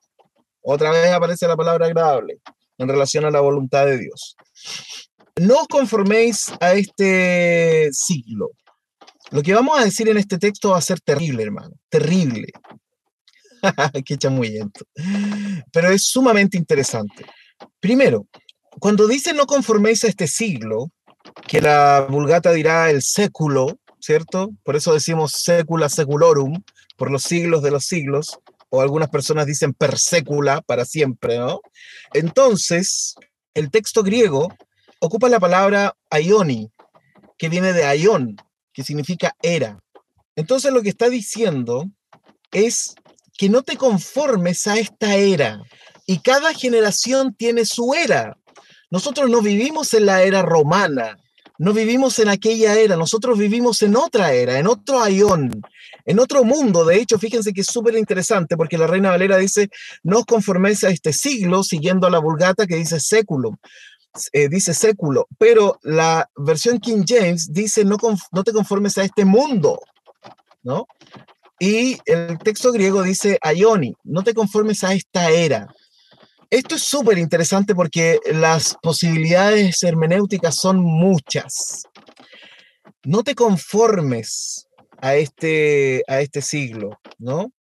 [0.60, 2.40] Otra vez aparece la palabra agradable
[2.76, 4.36] en relación a la voluntad de Dios.
[5.40, 8.50] No os conforméis a este siglo.
[9.30, 11.72] Lo que vamos a decir en este texto va a ser terrible, hermano.
[11.88, 12.48] Terrible.
[14.04, 14.84] Qué chamuyento.
[15.72, 17.24] Pero es sumamente interesante.
[17.80, 18.26] Primero,
[18.80, 20.90] cuando dice no conforméis a este siglo,
[21.46, 24.50] que la vulgata dirá el século, ¿cierto?
[24.64, 26.62] Por eso decimos sécula seculorum,
[26.96, 28.38] por los siglos de los siglos,
[28.70, 31.60] o algunas personas dicen per sécula, para siempre, ¿no?
[32.14, 33.14] Entonces,
[33.54, 34.52] el texto griego
[35.00, 36.70] ocupa la palabra aioni,
[37.36, 38.36] que viene de aion,
[38.72, 39.78] que significa era.
[40.36, 41.84] Entonces lo que está diciendo
[42.52, 42.94] es
[43.36, 45.62] que no te conformes a esta era.
[46.06, 48.36] Y cada generación tiene su era.
[48.90, 51.16] Nosotros no vivimos en la era romana,
[51.58, 55.62] no vivimos en aquella era, nosotros vivimos en otra era, en otro ayón,
[56.04, 56.84] en otro mundo.
[56.84, 59.70] De hecho, fíjense que es súper interesante porque la Reina Valera dice,
[60.02, 63.58] no os conforméis a este siglo, siguiendo la vulgata que dice século.
[64.32, 67.96] Eh, dice século, pero la versión King James dice no,
[68.30, 69.80] no te conformes a este mundo,
[70.62, 70.86] ¿no?
[71.62, 75.72] Y el texto griego dice aioni, no te conformes a esta era.
[76.50, 81.84] Esto es súper interesante porque las posibilidades hermenéuticas son muchas.
[83.04, 84.66] No te conformes
[85.00, 87.52] a este, a este siglo, ¿no?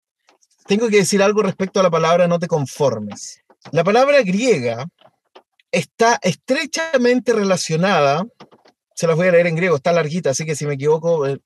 [0.66, 3.40] Tengo que decir algo respecto a la palabra no te conformes.
[3.70, 4.84] La palabra griega
[5.70, 8.26] está estrechamente relacionada
[8.96, 11.38] se las voy a leer en griego, está larguita, así que si me equivoco, eh,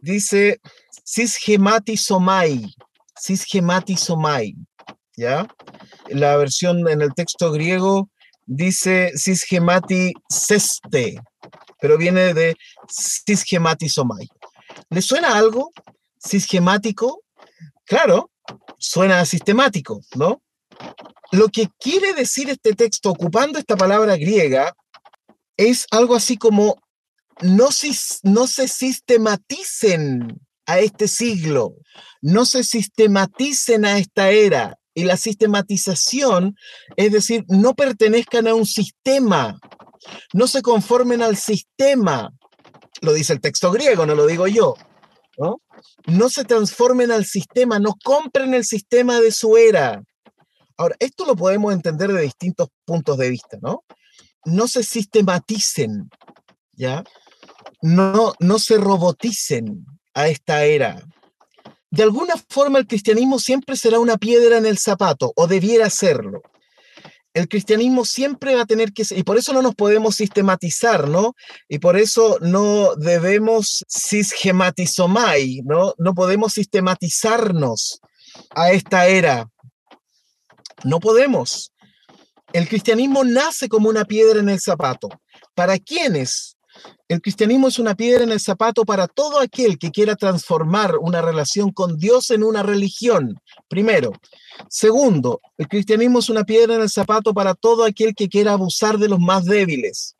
[0.00, 0.60] dice
[1.04, 2.74] cisgematizomai,
[3.20, 4.54] cisgematizomai,
[5.16, 5.46] ¿ya?
[6.08, 8.08] La versión en el texto griego
[8.46, 11.20] dice cisgemati seste,
[11.80, 12.56] pero viene de
[12.88, 14.28] cisgematizomai.
[14.90, 15.70] ¿Le suena algo?
[16.18, 17.22] ¿Cisgemático?
[17.84, 18.30] Claro,
[18.78, 20.42] suena sistemático, ¿no?
[21.30, 24.74] Lo que quiere decir este texto ocupando esta palabra griega
[25.56, 26.76] es algo así como
[27.40, 27.68] no,
[28.22, 31.74] no se sistematicen a este siglo,
[32.20, 34.78] no se sistematicen a esta era.
[34.94, 36.54] Y la sistematización
[36.96, 39.58] es decir, no pertenezcan a un sistema,
[40.34, 42.30] no se conformen al sistema.
[43.00, 44.74] Lo dice el texto griego, no lo digo yo.
[45.38, 45.62] ¿no?
[46.06, 50.02] no se transformen al sistema, no compren el sistema de su era.
[50.76, 53.84] Ahora, esto lo podemos entender de distintos puntos de vista, ¿no?
[54.44, 56.10] No se sistematicen,
[56.72, 57.04] ¿ya?
[57.80, 61.02] No, no se roboticen a esta era.
[61.90, 66.42] De alguna forma el cristianismo siempre será una piedra en el zapato, o debiera serlo
[67.34, 71.34] el cristianismo siempre va a tener que, y por eso no nos podemos sistematizar, ¿no?
[71.68, 75.94] Y por eso no debemos cisgematizomai, ¿no?
[75.98, 78.00] No podemos sistematizarnos
[78.50, 79.48] a esta era.
[80.84, 81.72] No podemos.
[82.52, 85.08] El cristianismo nace como una piedra en el zapato.
[85.54, 86.51] ¿Para quiénes?
[87.12, 91.20] El cristianismo es una piedra en el zapato para todo aquel que quiera transformar una
[91.20, 94.12] relación con Dios en una religión, primero.
[94.70, 98.96] Segundo, el cristianismo es una piedra en el zapato para todo aquel que quiera abusar
[98.96, 100.16] de los más débiles,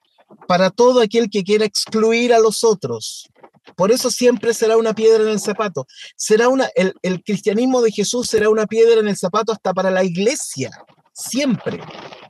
[0.46, 3.26] para todo aquel que quiera excluir a los otros.
[3.74, 5.86] Por eso siempre será una piedra en el zapato.
[6.14, 9.90] Será una, el, el cristianismo de Jesús será una piedra en el zapato hasta para
[9.90, 10.70] la iglesia,
[11.12, 11.80] siempre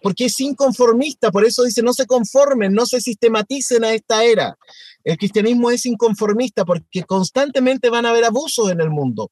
[0.03, 4.59] porque es inconformista, por eso dice, no se conformen, no se sistematicen a esta era.
[5.05, 9.31] El cristianismo es inconformista porque constantemente van a haber abusos en el mundo.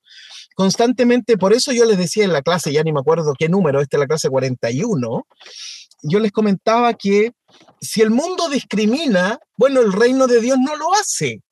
[0.55, 3.81] Constantemente, por eso yo les decía en la clase, ya ni me acuerdo qué número,
[3.81, 5.27] esta es la clase 41,
[6.03, 7.33] yo les comentaba que
[7.81, 11.43] si el mundo discrimina, bueno, el reino de Dios no lo hace.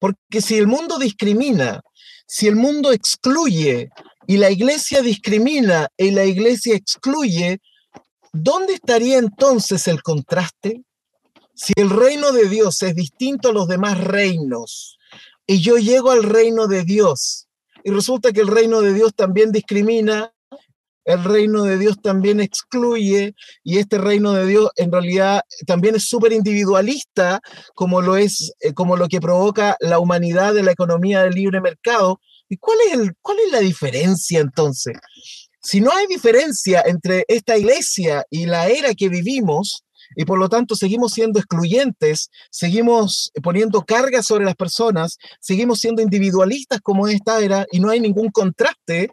[0.00, 1.80] Porque si el mundo discrimina,
[2.26, 3.90] si el mundo excluye
[4.28, 7.60] y la iglesia discrimina y la iglesia excluye,
[8.32, 10.84] ¿Dónde estaría entonces el contraste?
[11.54, 14.98] Si el reino de Dios es distinto a los demás reinos
[15.46, 17.48] y yo llego al reino de Dios
[17.82, 20.32] y resulta que el reino de Dios también discrimina,
[21.04, 26.04] el reino de Dios también excluye y este reino de Dios en realidad también es
[26.04, 27.40] súper individualista
[27.74, 31.60] como lo es eh, como lo que provoca la humanidad de la economía del libre
[31.62, 32.20] mercado.
[32.48, 34.94] ¿Y cuál es, el, cuál es la diferencia entonces?
[35.60, 39.84] Si no hay diferencia entre esta iglesia y la era que vivimos,
[40.16, 46.02] y por lo tanto seguimos siendo excluyentes, seguimos poniendo cargas sobre las personas, seguimos siendo
[46.02, 49.10] individualistas como esta era y no hay ningún contraste,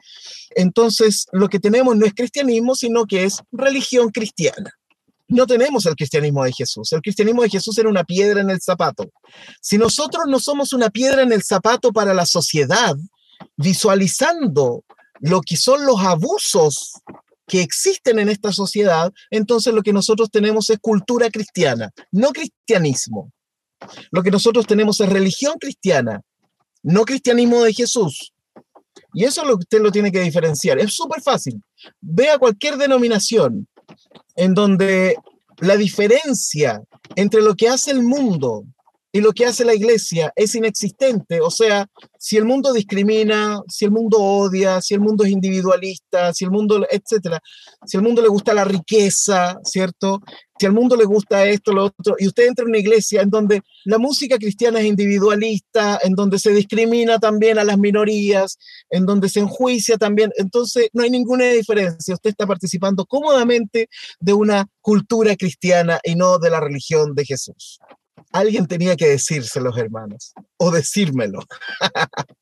[0.51, 4.71] entonces lo que tenemos no es cristianismo, sino que es religión cristiana.
[5.27, 6.93] No tenemos el cristianismo de Jesús.
[6.93, 9.09] El cristianismo de Jesús era una piedra en el zapato.
[9.59, 12.95] Si nosotros no somos una piedra en el zapato para la sociedad,
[13.57, 14.83] visualizando
[15.19, 16.93] lo que son los abusos
[17.47, 23.31] que existen en esta sociedad, entonces lo que nosotros tenemos es cultura cristiana, no cristianismo.
[24.11, 26.21] Lo que nosotros tenemos es religión cristiana,
[26.81, 28.33] no cristianismo de Jesús.
[29.13, 30.79] Y eso es lo que usted lo tiene que diferenciar.
[30.79, 31.61] Es súper fácil.
[32.01, 33.67] Vea cualquier denominación
[34.35, 35.15] en donde
[35.59, 36.81] la diferencia
[37.15, 38.65] entre lo que hace el mundo
[39.15, 41.39] y lo que hace la iglesia es inexistente.
[41.39, 41.88] O sea,
[42.19, 46.51] si el mundo discrimina, si el mundo odia, si el mundo es individualista, si el
[46.51, 47.39] mundo, etcétera,
[47.86, 50.19] si el mundo le gusta la riqueza, ¿cierto?
[50.60, 53.30] Si al mundo le gusta esto, lo otro, y usted entra en una iglesia en
[53.30, 58.57] donde la música cristiana es individualista, en donde se discrimina también a las minorías,
[58.89, 62.16] en donde se enjuicia también, entonces no hay ninguna diferencia.
[62.16, 63.88] Usted está participando cómodamente
[64.20, 67.80] de una cultura cristiana y no de la religión de Jesús.
[68.36, 71.39] Alguien tenía que decírselo, hermanos, o decírmelo.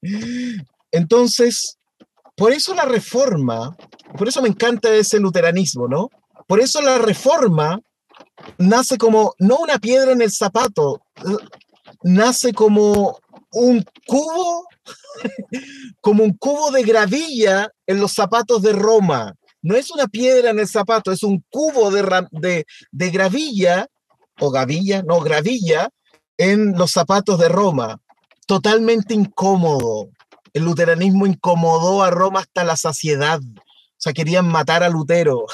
[0.91, 1.77] Entonces,
[2.35, 3.77] por eso la reforma,
[4.17, 6.09] por eso me encanta ese luteranismo, ¿no?
[6.47, 7.79] Por eso la reforma
[8.57, 10.99] nace como, no una piedra en el zapato,
[12.01, 13.19] nace como
[13.51, 14.65] un cubo,
[16.01, 19.35] como un cubo de gravilla en los zapatos de Roma.
[19.61, 23.87] No es una piedra en el zapato, es un cubo de, de, de gravilla
[24.39, 25.89] o gavilla, no, gravilla,
[26.37, 27.99] en los zapatos de Roma.
[28.47, 30.09] Totalmente incómodo.
[30.53, 33.39] El luteranismo incomodó a Roma hasta la saciedad.
[33.39, 35.45] O sea, querían matar a Lutero.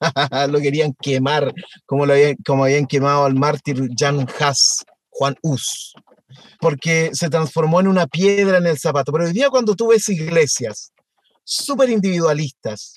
[0.50, 1.52] lo querían quemar,
[1.86, 5.94] como, lo habían, como habían quemado al mártir Jan Hus, Juan Hus,
[6.60, 9.12] porque se transformó en una piedra en el zapato.
[9.12, 10.92] Pero hoy día cuando tú ves iglesias
[11.44, 12.96] súper individualistas,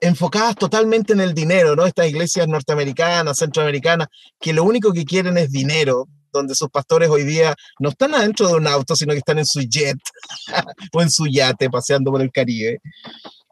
[0.00, 1.86] enfocadas totalmente en el dinero, ¿no?
[1.86, 4.08] Estas iglesias norteamericanas, centroamericanas,
[4.40, 8.48] que lo único que quieren es dinero, donde sus pastores hoy día no están adentro
[8.48, 9.98] de un auto, sino que están en su jet
[10.92, 12.80] o en su yate paseando por el Caribe.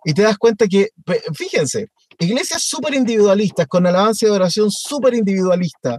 [0.05, 0.91] Y te das cuenta que,
[1.35, 1.89] fíjense,
[2.19, 5.99] iglesias súper individualistas, con alabanza y adoración súper individualista,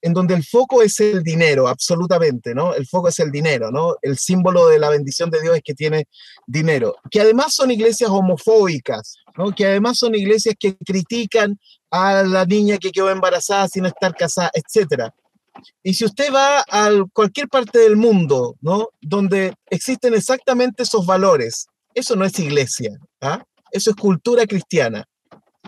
[0.00, 2.74] en donde el foco es el dinero, absolutamente, ¿no?
[2.74, 3.94] El foco es el dinero, ¿no?
[4.02, 6.06] El símbolo de la bendición de Dios es que tiene
[6.46, 6.96] dinero.
[7.10, 9.52] Que además son iglesias homofóbicas, ¿no?
[9.52, 11.58] Que además son iglesias que critican
[11.90, 15.14] a la niña que quedó embarazada sin estar casada, etcétera.
[15.82, 18.88] Y si usted va a cualquier parte del mundo, ¿no?
[19.00, 23.44] Donde existen exactamente esos valores, eso no es iglesia, ¿ah?
[23.70, 25.04] Eso es cultura cristiana.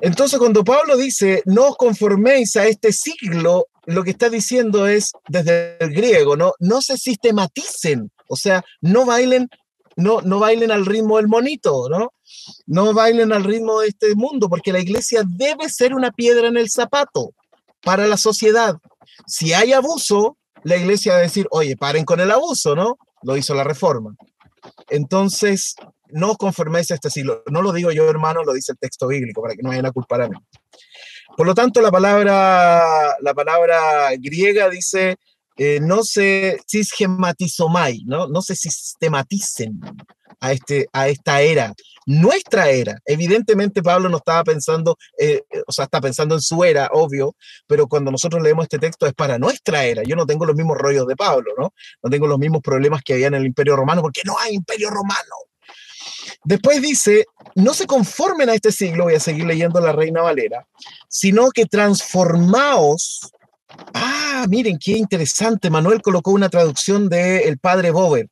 [0.01, 5.13] Entonces, cuando Pablo dice, no os conforméis a este siglo, lo que está diciendo es,
[5.29, 6.53] desde el griego, ¿no?
[6.59, 9.49] No se sistematicen, o sea, no bailen,
[9.97, 12.13] no, no bailen al ritmo del monito, ¿no?
[12.67, 16.59] No bailen al ritmo de este mundo, porque la iglesia debe ser una piedra en
[16.59, 17.33] el zapato
[17.83, 18.77] para la sociedad.
[19.27, 22.99] Si hay abuso, la iglesia va a decir, oye, paren con el abuso, ¿no?
[23.23, 24.15] Lo hizo la reforma.
[24.89, 25.75] Entonces,
[26.17, 27.43] no conforméis a este siglo.
[27.51, 29.93] No lo digo yo, hermano, lo dice el texto bíblico, para que no vayan a
[29.93, 30.37] culpar a mí.
[31.37, 35.17] Por lo tanto, la palabra, la palabra griega dice,
[35.59, 38.29] eh, no se sistematizomai, ¿no?
[38.29, 39.79] no se sistematicen
[40.41, 41.75] a, este, a esta era,
[42.07, 42.99] nuestra era.
[43.05, 47.37] Evidentemente Pablo no estaba pensando, eh, o sea, está pensando en su era, obvio,
[47.67, 50.03] pero cuando nosotros leemos este texto es para nuestra era.
[50.03, 51.75] Yo no tengo los mismos rollos de Pablo, ¿no?
[52.03, 54.89] No tengo los mismos problemas que había en el Imperio Romano, porque no hay Imperio
[54.89, 55.35] Romano.
[56.45, 60.67] Después dice, no se conformen a este siglo, voy a seguir leyendo la Reina Valera,
[61.09, 63.33] sino que transformaos.
[63.95, 65.71] Ah, miren, qué interesante.
[65.71, 68.29] Manuel colocó una traducción de El Padre Bober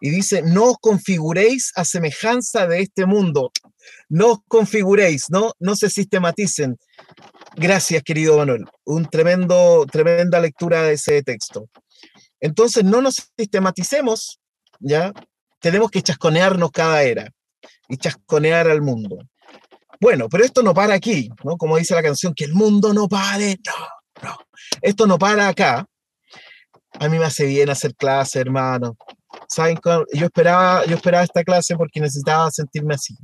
[0.00, 3.50] y dice, no os configuréis a semejanza de este mundo.
[4.08, 5.52] No os configuréis, ¿no?
[5.58, 6.78] No se sistematicen.
[7.56, 8.64] Gracias, querido Manuel.
[8.84, 11.68] Un tremendo, tremenda lectura de ese texto.
[12.40, 14.38] Entonces, no nos sistematicemos,
[14.78, 15.12] ¿ya?
[15.58, 17.30] Tenemos que chasconearnos cada era
[17.88, 19.18] y chasconear al mundo.
[20.00, 21.56] Bueno, pero esto no para aquí, ¿no?
[21.56, 24.36] Como dice la canción, que el mundo no pare, no, no.
[24.80, 25.86] Esto no para acá.
[27.00, 28.96] A mí me hace bien hacer clase, hermano.
[29.48, 29.78] ¿Saben?
[30.12, 33.16] Yo esperaba, yo esperaba esta clase porque necesitaba sentirme así.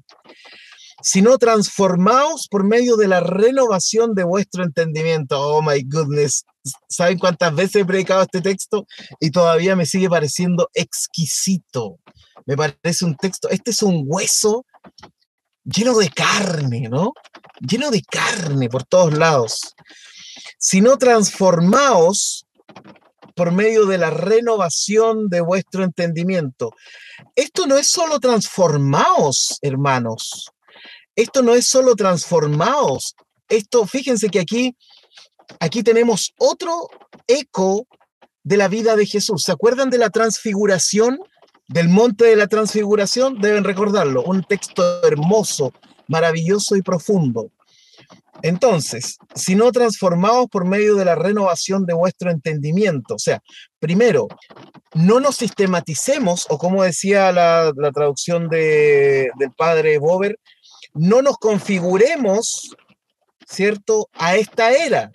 [1.03, 5.41] Sino transformaos por medio de la renovación de vuestro entendimiento.
[5.41, 6.45] Oh my goodness.
[6.89, 8.87] ¿Saben cuántas veces he predicado este texto?
[9.21, 11.99] Y todavía me sigue pareciendo exquisito
[12.47, 14.67] me parece un texto, este es un hueso
[15.65, 17.13] lleno de carne, ¿no?
[17.61, 19.75] Lleno de carne por todos lados.
[20.59, 22.47] Sino transformaos
[23.35, 26.73] por medio de la renovación de vuestro entendimiento.
[27.35, 30.51] Esto no es solo transformaos, hermanos.
[31.17, 33.15] Esto no es solo transformaos.
[33.49, 34.77] Esto, fíjense que aquí,
[35.61, 36.89] aquí tenemos otro
[37.27, 37.87] eco
[38.43, 39.43] de la vida de Jesús.
[39.43, 41.19] ¿Se acuerdan de la transfiguración?
[41.69, 45.73] del Monte de la Transfiguración, deben recordarlo, un texto hermoso,
[46.09, 47.51] maravilloso y profundo.
[48.43, 53.41] Entonces, si no transformados por medio de la renovación de vuestro entendimiento, o sea,
[53.79, 54.29] primero,
[54.95, 60.39] no nos sistematicemos, o como decía la, traducción del padre Bober,
[60.95, 62.75] no nos configuremos,
[63.47, 65.13] ¿cierto?, a esta era.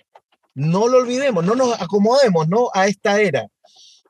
[0.54, 3.46] No lo olvidemos, no nos acomodemos, ¿no?, a esta era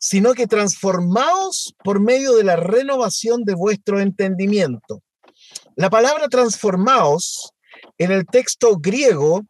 [0.00, 5.02] sino que transformaos por medio de la renovación de vuestro entendimiento.
[5.76, 7.52] La palabra transformaos
[7.98, 9.42] en el texto griego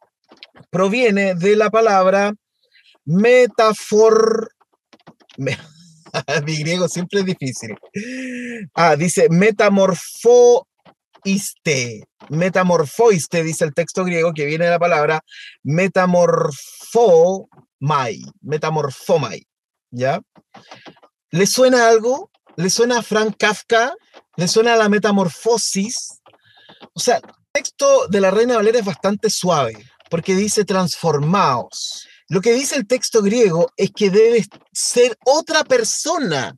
[0.71, 2.35] proviene de la palabra
[3.05, 4.51] metafor.
[5.39, 7.77] Mi griego siempre es difícil.
[8.75, 9.29] Ah, dice
[11.25, 12.05] metamorfoiste.
[12.29, 15.21] Metamorfoiste, dice el texto griego, que viene de la palabra
[15.63, 18.23] metamorfomai.
[18.43, 19.45] Metamorfomai.
[19.91, 20.21] ¿ya?
[21.31, 22.31] ¿Le suena algo?
[22.57, 23.95] ¿Le suena a Frank Kafka?
[24.37, 26.21] ¿Le suena a la metamorfosis?
[26.95, 32.07] O sea, el texto de la Reina Valera es bastante suave, porque dice transformaos.
[32.29, 36.57] Lo que dice el texto griego es que debes ser otra persona.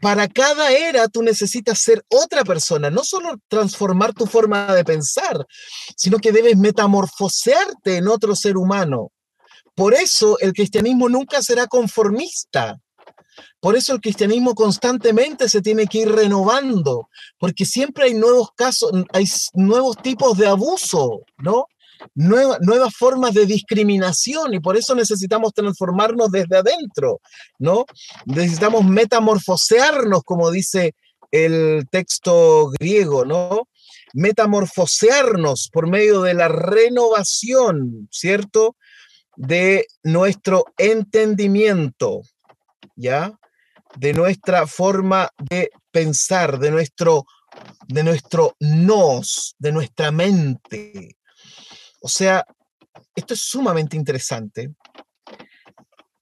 [0.00, 5.46] Para cada era tú necesitas ser otra persona, no solo transformar tu forma de pensar,
[5.96, 9.12] sino que debes metamorfosearte en otro ser humano.
[9.74, 12.78] Por eso el cristianismo nunca será conformista.
[13.60, 17.08] Por eso el cristianismo constantemente se tiene que ir renovando,
[17.38, 21.66] porque siempre hay nuevos casos, hay nuevos tipos de abuso, ¿no?
[22.14, 27.20] Nuevas formas de discriminación y por eso necesitamos transformarnos desde adentro,
[27.58, 27.84] ¿no?
[28.24, 30.94] Necesitamos metamorfosearnos, como dice
[31.30, 33.68] el texto griego, ¿no?
[34.14, 38.76] Metamorfosearnos por medio de la renovación, ¿cierto?
[39.36, 42.22] De nuestro entendimiento,
[42.94, 43.38] ¿ya?
[43.96, 47.24] De nuestra forma de pensar, de nuestro,
[47.88, 51.15] de nuestro nos, de nuestra mente.
[52.06, 52.46] O sea,
[53.16, 54.70] esto es sumamente interesante.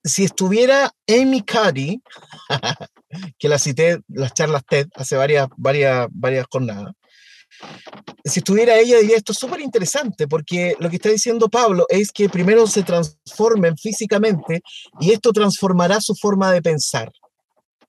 [0.03, 2.03] Si estuviera Amy Cuddy,
[3.39, 6.95] que la cité las charlas TED hace varias, varias, varias jornadas,
[8.25, 12.11] si estuviera ella diría esto es súper interesante porque lo que está diciendo Pablo es
[12.11, 14.63] que primero se transformen físicamente
[15.01, 17.13] y esto transformará su forma de pensar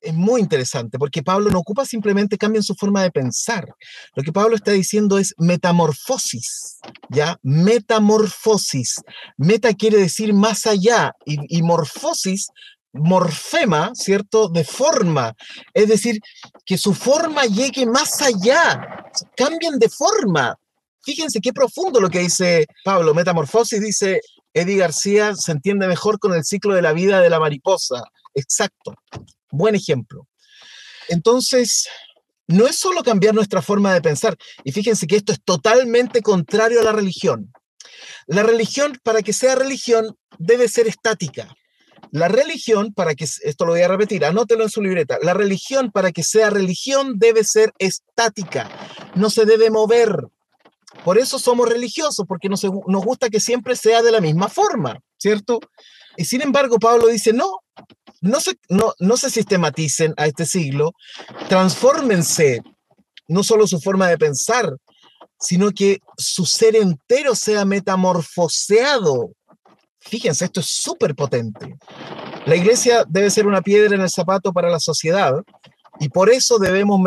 [0.06, 3.68] es muy interesante porque Pablo no ocupa simplemente cambian su forma de pensar.
[4.16, 6.78] Lo que Pablo está diciendo es metamorfosis,
[7.10, 7.38] ¿ya?
[7.42, 9.02] Metamorfosis.
[9.38, 12.48] Meta quiere decir más allá y, y morfosis,
[12.94, 14.48] morfema, ¿cierto?
[14.48, 15.34] De forma.
[15.74, 16.20] Es decir,
[16.66, 18.88] que su forma llegue más allá.
[19.36, 20.56] Cambien de forma.
[21.02, 23.14] Fíjense qué profundo lo que dice Pablo.
[23.14, 24.22] Metamorfosis dice
[24.54, 28.04] Eddie García se entiende mejor con el ciclo de la vida de la mariposa.
[28.34, 28.94] Exacto.
[29.56, 30.28] Buen ejemplo.
[31.08, 31.88] Entonces,
[32.48, 36.82] no es solo cambiar nuestra forma de pensar, y fíjense que esto es totalmente contrario
[36.82, 37.52] a la religión.
[38.28, 41.56] La religión, para que sea religión, debe ser estática.
[42.12, 45.92] La religión, para que, esto lo voy a repetir, anótelo en su libreta, la religión,
[45.92, 48.70] para que sea religión, debe ser estática,
[49.16, 50.16] no se debe mover.
[51.04, 55.00] Por eso somos religiosos, porque nos, nos gusta que siempre sea de la misma forma,
[55.18, 55.60] ¿cierto?
[56.18, 57.60] Y sin embargo, Pablo dice, no,
[58.26, 60.94] no se, no, no se sistematicen a este siglo,
[61.48, 62.62] transfórmense
[63.28, 64.76] no solo su forma de pensar,
[65.40, 69.32] sino que su ser entero sea metamorfoseado.
[70.00, 71.78] Fíjense, esto es súper potente.
[72.46, 75.44] La iglesia debe ser una piedra en el zapato para la sociedad
[76.00, 77.00] y por eso debemos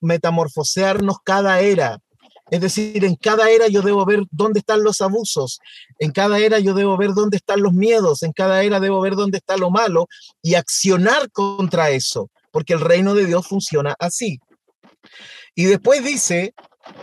[0.00, 1.98] metamorfosearnos cada era,
[2.50, 5.60] es decir, en cada era yo debo ver dónde están los abusos,
[5.98, 9.14] en cada era yo debo ver dónde están los miedos, en cada era debo ver
[9.14, 10.08] dónde está lo malo
[10.42, 14.40] y accionar contra eso, porque el reino de Dios funciona así.
[15.54, 16.54] Y después dice,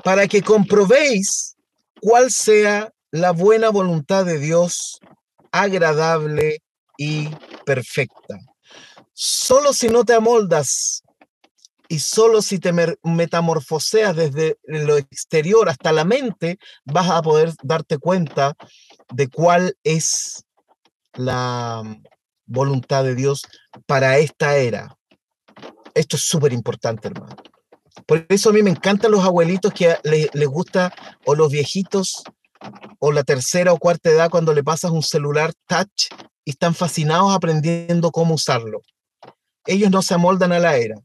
[0.03, 1.55] para que comprobéis
[2.01, 4.99] cuál sea la buena voluntad de Dios,
[5.51, 6.61] agradable
[6.97, 7.29] y
[7.65, 8.39] perfecta.
[9.13, 11.04] Solo si no te amoldas
[11.87, 12.71] y solo si te
[13.03, 18.55] metamorfoseas desde lo exterior hasta la mente, vas a poder darte cuenta
[19.13, 20.45] de cuál es
[21.13, 21.83] la
[22.45, 23.43] voluntad de Dios
[23.85, 24.97] para esta era.
[25.93, 27.35] Esto es súper importante, hermano.
[28.05, 30.93] Por eso a mí me encantan los abuelitos que les, les gusta,
[31.25, 32.23] o los viejitos,
[32.99, 36.07] o la tercera o cuarta edad, cuando le pasas un celular touch
[36.43, 38.81] y están fascinados aprendiendo cómo usarlo.
[39.65, 40.95] Ellos no se amoldan a la era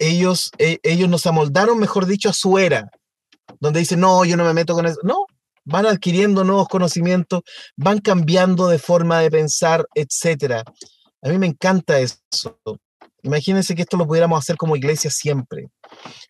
[0.00, 2.90] ellos, e, ellos nos amoldaron, mejor dicho, a su era,
[3.60, 4.98] donde dicen, no, yo no me meto con eso.
[5.04, 5.26] No,
[5.64, 7.42] van adquiriendo nuevos conocimientos,
[7.76, 10.64] van cambiando de forma de pensar, etc.
[11.22, 12.18] A mí me encanta eso.
[13.22, 15.68] Imagínense que esto lo pudiéramos hacer como iglesia siempre.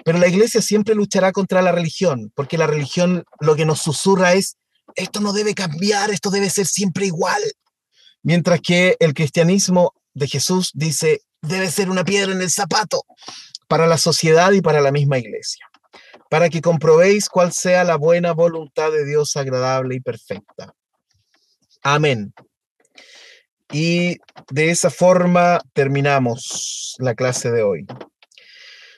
[0.04, 4.32] Pero la iglesia siempre luchará contra la religión, porque la religión lo que nos susurra
[4.32, 4.56] es,
[4.96, 7.40] esto no debe cambiar, esto debe ser siempre igual.
[8.24, 13.04] Mientras que el cristianismo de Jesús dice, debe ser una piedra en el zapato
[13.70, 15.64] para la sociedad y para la misma iglesia,
[16.28, 20.74] para que comprobéis cuál sea la buena voluntad de Dios agradable y perfecta.
[21.80, 22.34] Amén.
[23.70, 24.16] Y
[24.50, 27.86] de esa forma terminamos la clase de hoy.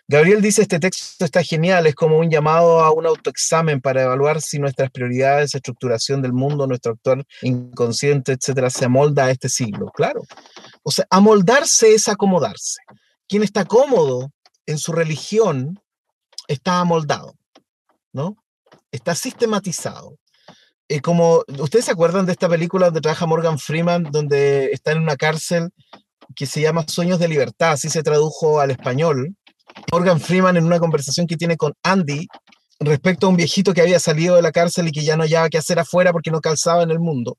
[0.09, 4.41] Gabriel dice, este texto está genial, es como un llamado a un autoexamen para evaluar
[4.41, 9.93] si nuestras prioridades, estructuración del mundo, nuestro actual inconsciente, etcétera, se amolda a este siglo.
[9.95, 10.23] Claro.
[10.83, 12.81] O sea, amoldarse es acomodarse.
[13.29, 14.33] Quien está cómodo
[14.67, 15.81] en su religión
[16.49, 17.35] está amoldado,
[18.13, 18.37] ¿no?
[18.91, 20.19] Está sistematizado.
[20.89, 24.99] Y como ustedes se acuerdan de esta película donde trabaja Morgan Freeman, donde está en
[24.99, 25.71] una cárcel
[26.37, 29.35] que se llama Sueños de Libertad, así se tradujo al español.
[29.91, 32.27] Morgan Freeman en una conversación que tiene con Andy
[32.81, 35.49] respecto a un viejito que había salido de la cárcel y que ya no hallaba
[35.49, 37.39] qué hacer afuera porque no calzaba en el mundo.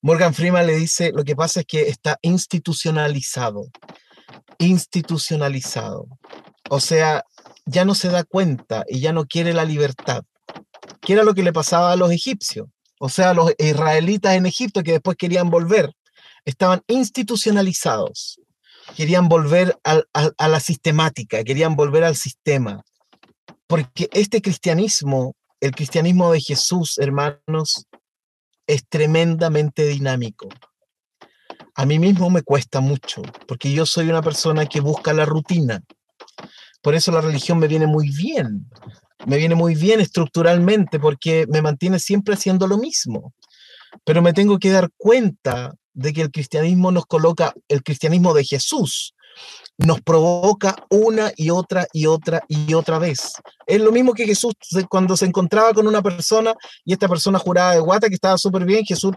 [0.00, 3.66] Morgan Freeman le dice, lo que pasa es que está institucionalizado
[4.58, 6.06] institucionalizado.
[6.68, 7.24] O sea,
[7.64, 10.24] ya no se da cuenta y ya no quiere la libertad.
[11.00, 12.68] ¿Qué era lo que le pasaba a los egipcios?
[12.98, 15.92] O sea, los israelitas en Egipto que después querían volver,
[16.44, 18.40] estaban institucionalizados.
[18.96, 22.82] Querían volver a, la sistemática, querían volver al sistema.
[23.66, 27.86] Porque este cristianismo el cristianismo de Jesús, hermanos,
[28.66, 30.48] es tremendamente dinámico.
[31.78, 35.82] A mí mismo me cuesta mucho, porque yo soy una persona que busca la rutina.
[36.80, 38.66] Por eso la religión me viene muy bien,
[39.26, 43.34] me viene muy bien estructuralmente, porque me mantiene siempre haciendo lo mismo.
[44.04, 48.44] Pero me tengo que dar cuenta de que el cristianismo nos coloca, el cristianismo de
[48.44, 49.14] Jesús,
[49.76, 53.32] nos provoca una y otra y otra y otra vez.
[53.66, 54.54] Es lo mismo que Jesús
[54.88, 56.54] cuando se encontraba con una persona
[56.86, 59.12] y esta persona juraba de guata que estaba súper bien, Jesús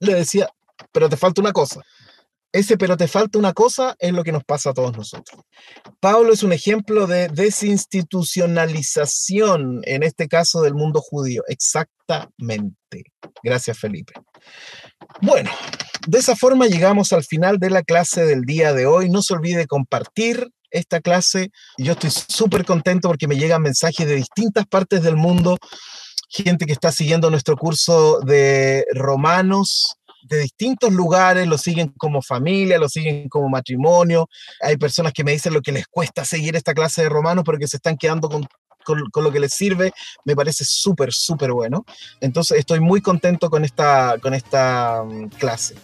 [0.00, 0.48] le decía,
[0.90, 1.82] pero te falta una cosa.
[2.50, 5.42] Ese pero te falta una cosa es lo que nos pasa a todos nosotros.
[6.00, 11.42] Pablo es un ejemplo de desinstitucionalización, en este caso del mundo judío.
[11.48, 13.04] Exactamente.
[13.42, 14.14] Gracias, Felipe.
[15.20, 15.50] Bueno,
[16.06, 19.10] de esa forma llegamos al final de la clase del día de hoy.
[19.10, 21.50] No se olvide compartir esta clase.
[21.76, 25.58] Yo estoy súper contento porque me llegan mensajes de distintas partes del mundo,
[26.30, 32.78] gente que está siguiendo nuestro curso de romanos de distintos lugares, lo siguen como familia,
[32.78, 34.28] lo siguen como matrimonio.
[34.60, 37.58] Hay personas que me dicen lo que les cuesta seguir esta clase de romanos, pero
[37.58, 38.46] que se están quedando con,
[38.84, 39.92] con, lo que les sirve.
[40.24, 41.84] Me parece súper, súper bueno.
[42.20, 45.74] Entonces estoy muy contento con esta, con esta mm, clase.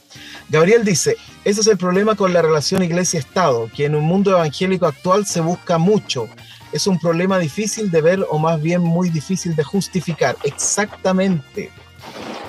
[0.48, 4.86] Gabriel dice, ese es el problema con la relación iglesia-estado, que en un mundo evangélico
[4.86, 6.28] actual se busca mucho.
[6.72, 10.36] Es un problema difícil de ver o más bien muy difícil de justificar.
[10.42, 11.70] Exactamente.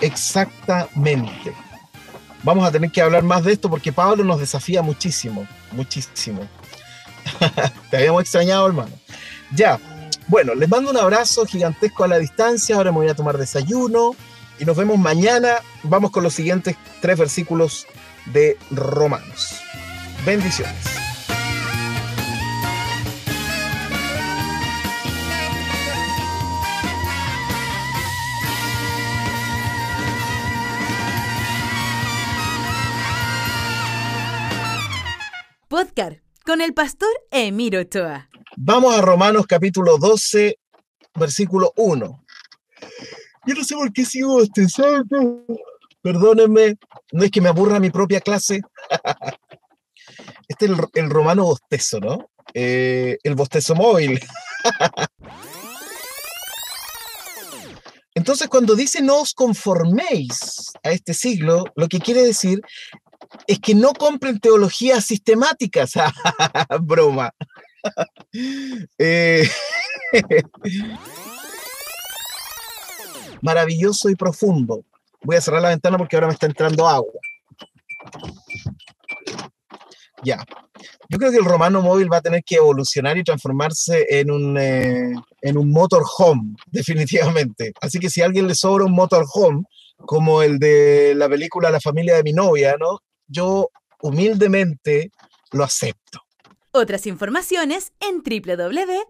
[0.02, 1.54] Exactamente
[2.46, 6.48] vamos a tener que hablar más de esto porque Pablo nos desafía muchísimo, muchísimo.
[7.90, 8.92] Te habíamos extrañado, hermano.
[9.54, 9.80] Ya,
[10.28, 12.76] bueno, les mando un abrazo gigantesco a la distancia.
[12.76, 14.16] Ahora me voy a tomar desayuno
[14.60, 15.56] y nos vemos mañana.
[15.84, 17.88] Vamos con los siguientes tres versículos
[18.28, 19.56] de Romanos.
[20.26, 20.95] Bendiciones.
[36.46, 38.30] Con el pastor Emiro Ochoa.
[38.58, 40.60] Vamos a Romanos capítulo 12,
[41.18, 42.26] versículo 1.
[43.46, 45.46] Yo no sé por qué sigo bostezando.
[46.02, 46.76] Perdónenme,
[47.14, 48.60] no es que me aburra mi propia clase.
[50.50, 52.30] Este es el, romano bostezo, ¿no?
[52.54, 54.20] Eh, el bostezo móvil.
[58.16, 62.62] Entonces, cuando dice no os conforméis a este siglo, lo que quiere decir
[63.48, 65.94] es que no compren teologías sistemáticas.
[66.82, 67.32] Broma.
[68.98, 69.48] Eh,
[73.42, 74.84] maravilloso y profundo.
[75.22, 77.14] Voy a cerrar la ventana porque ahora me está entrando agua.
[80.24, 80.44] Ya.
[81.10, 84.58] Yo creo que el romano móvil va a tener que evolucionar y transformarse en un,
[84.58, 87.72] eh, en un motorhome, definitivamente.
[87.80, 89.64] Así que si a alguien le sobra un motorhome,
[89.98, 93.00] como el de la película La familia de mi novia, ¿no?
[93.28, 93.70] yo
[94.02, 95.12] humildemente
[95.52, 96.22] lo acepto.
[96.72, 99.08] Otras informaciones en www.nuag.org.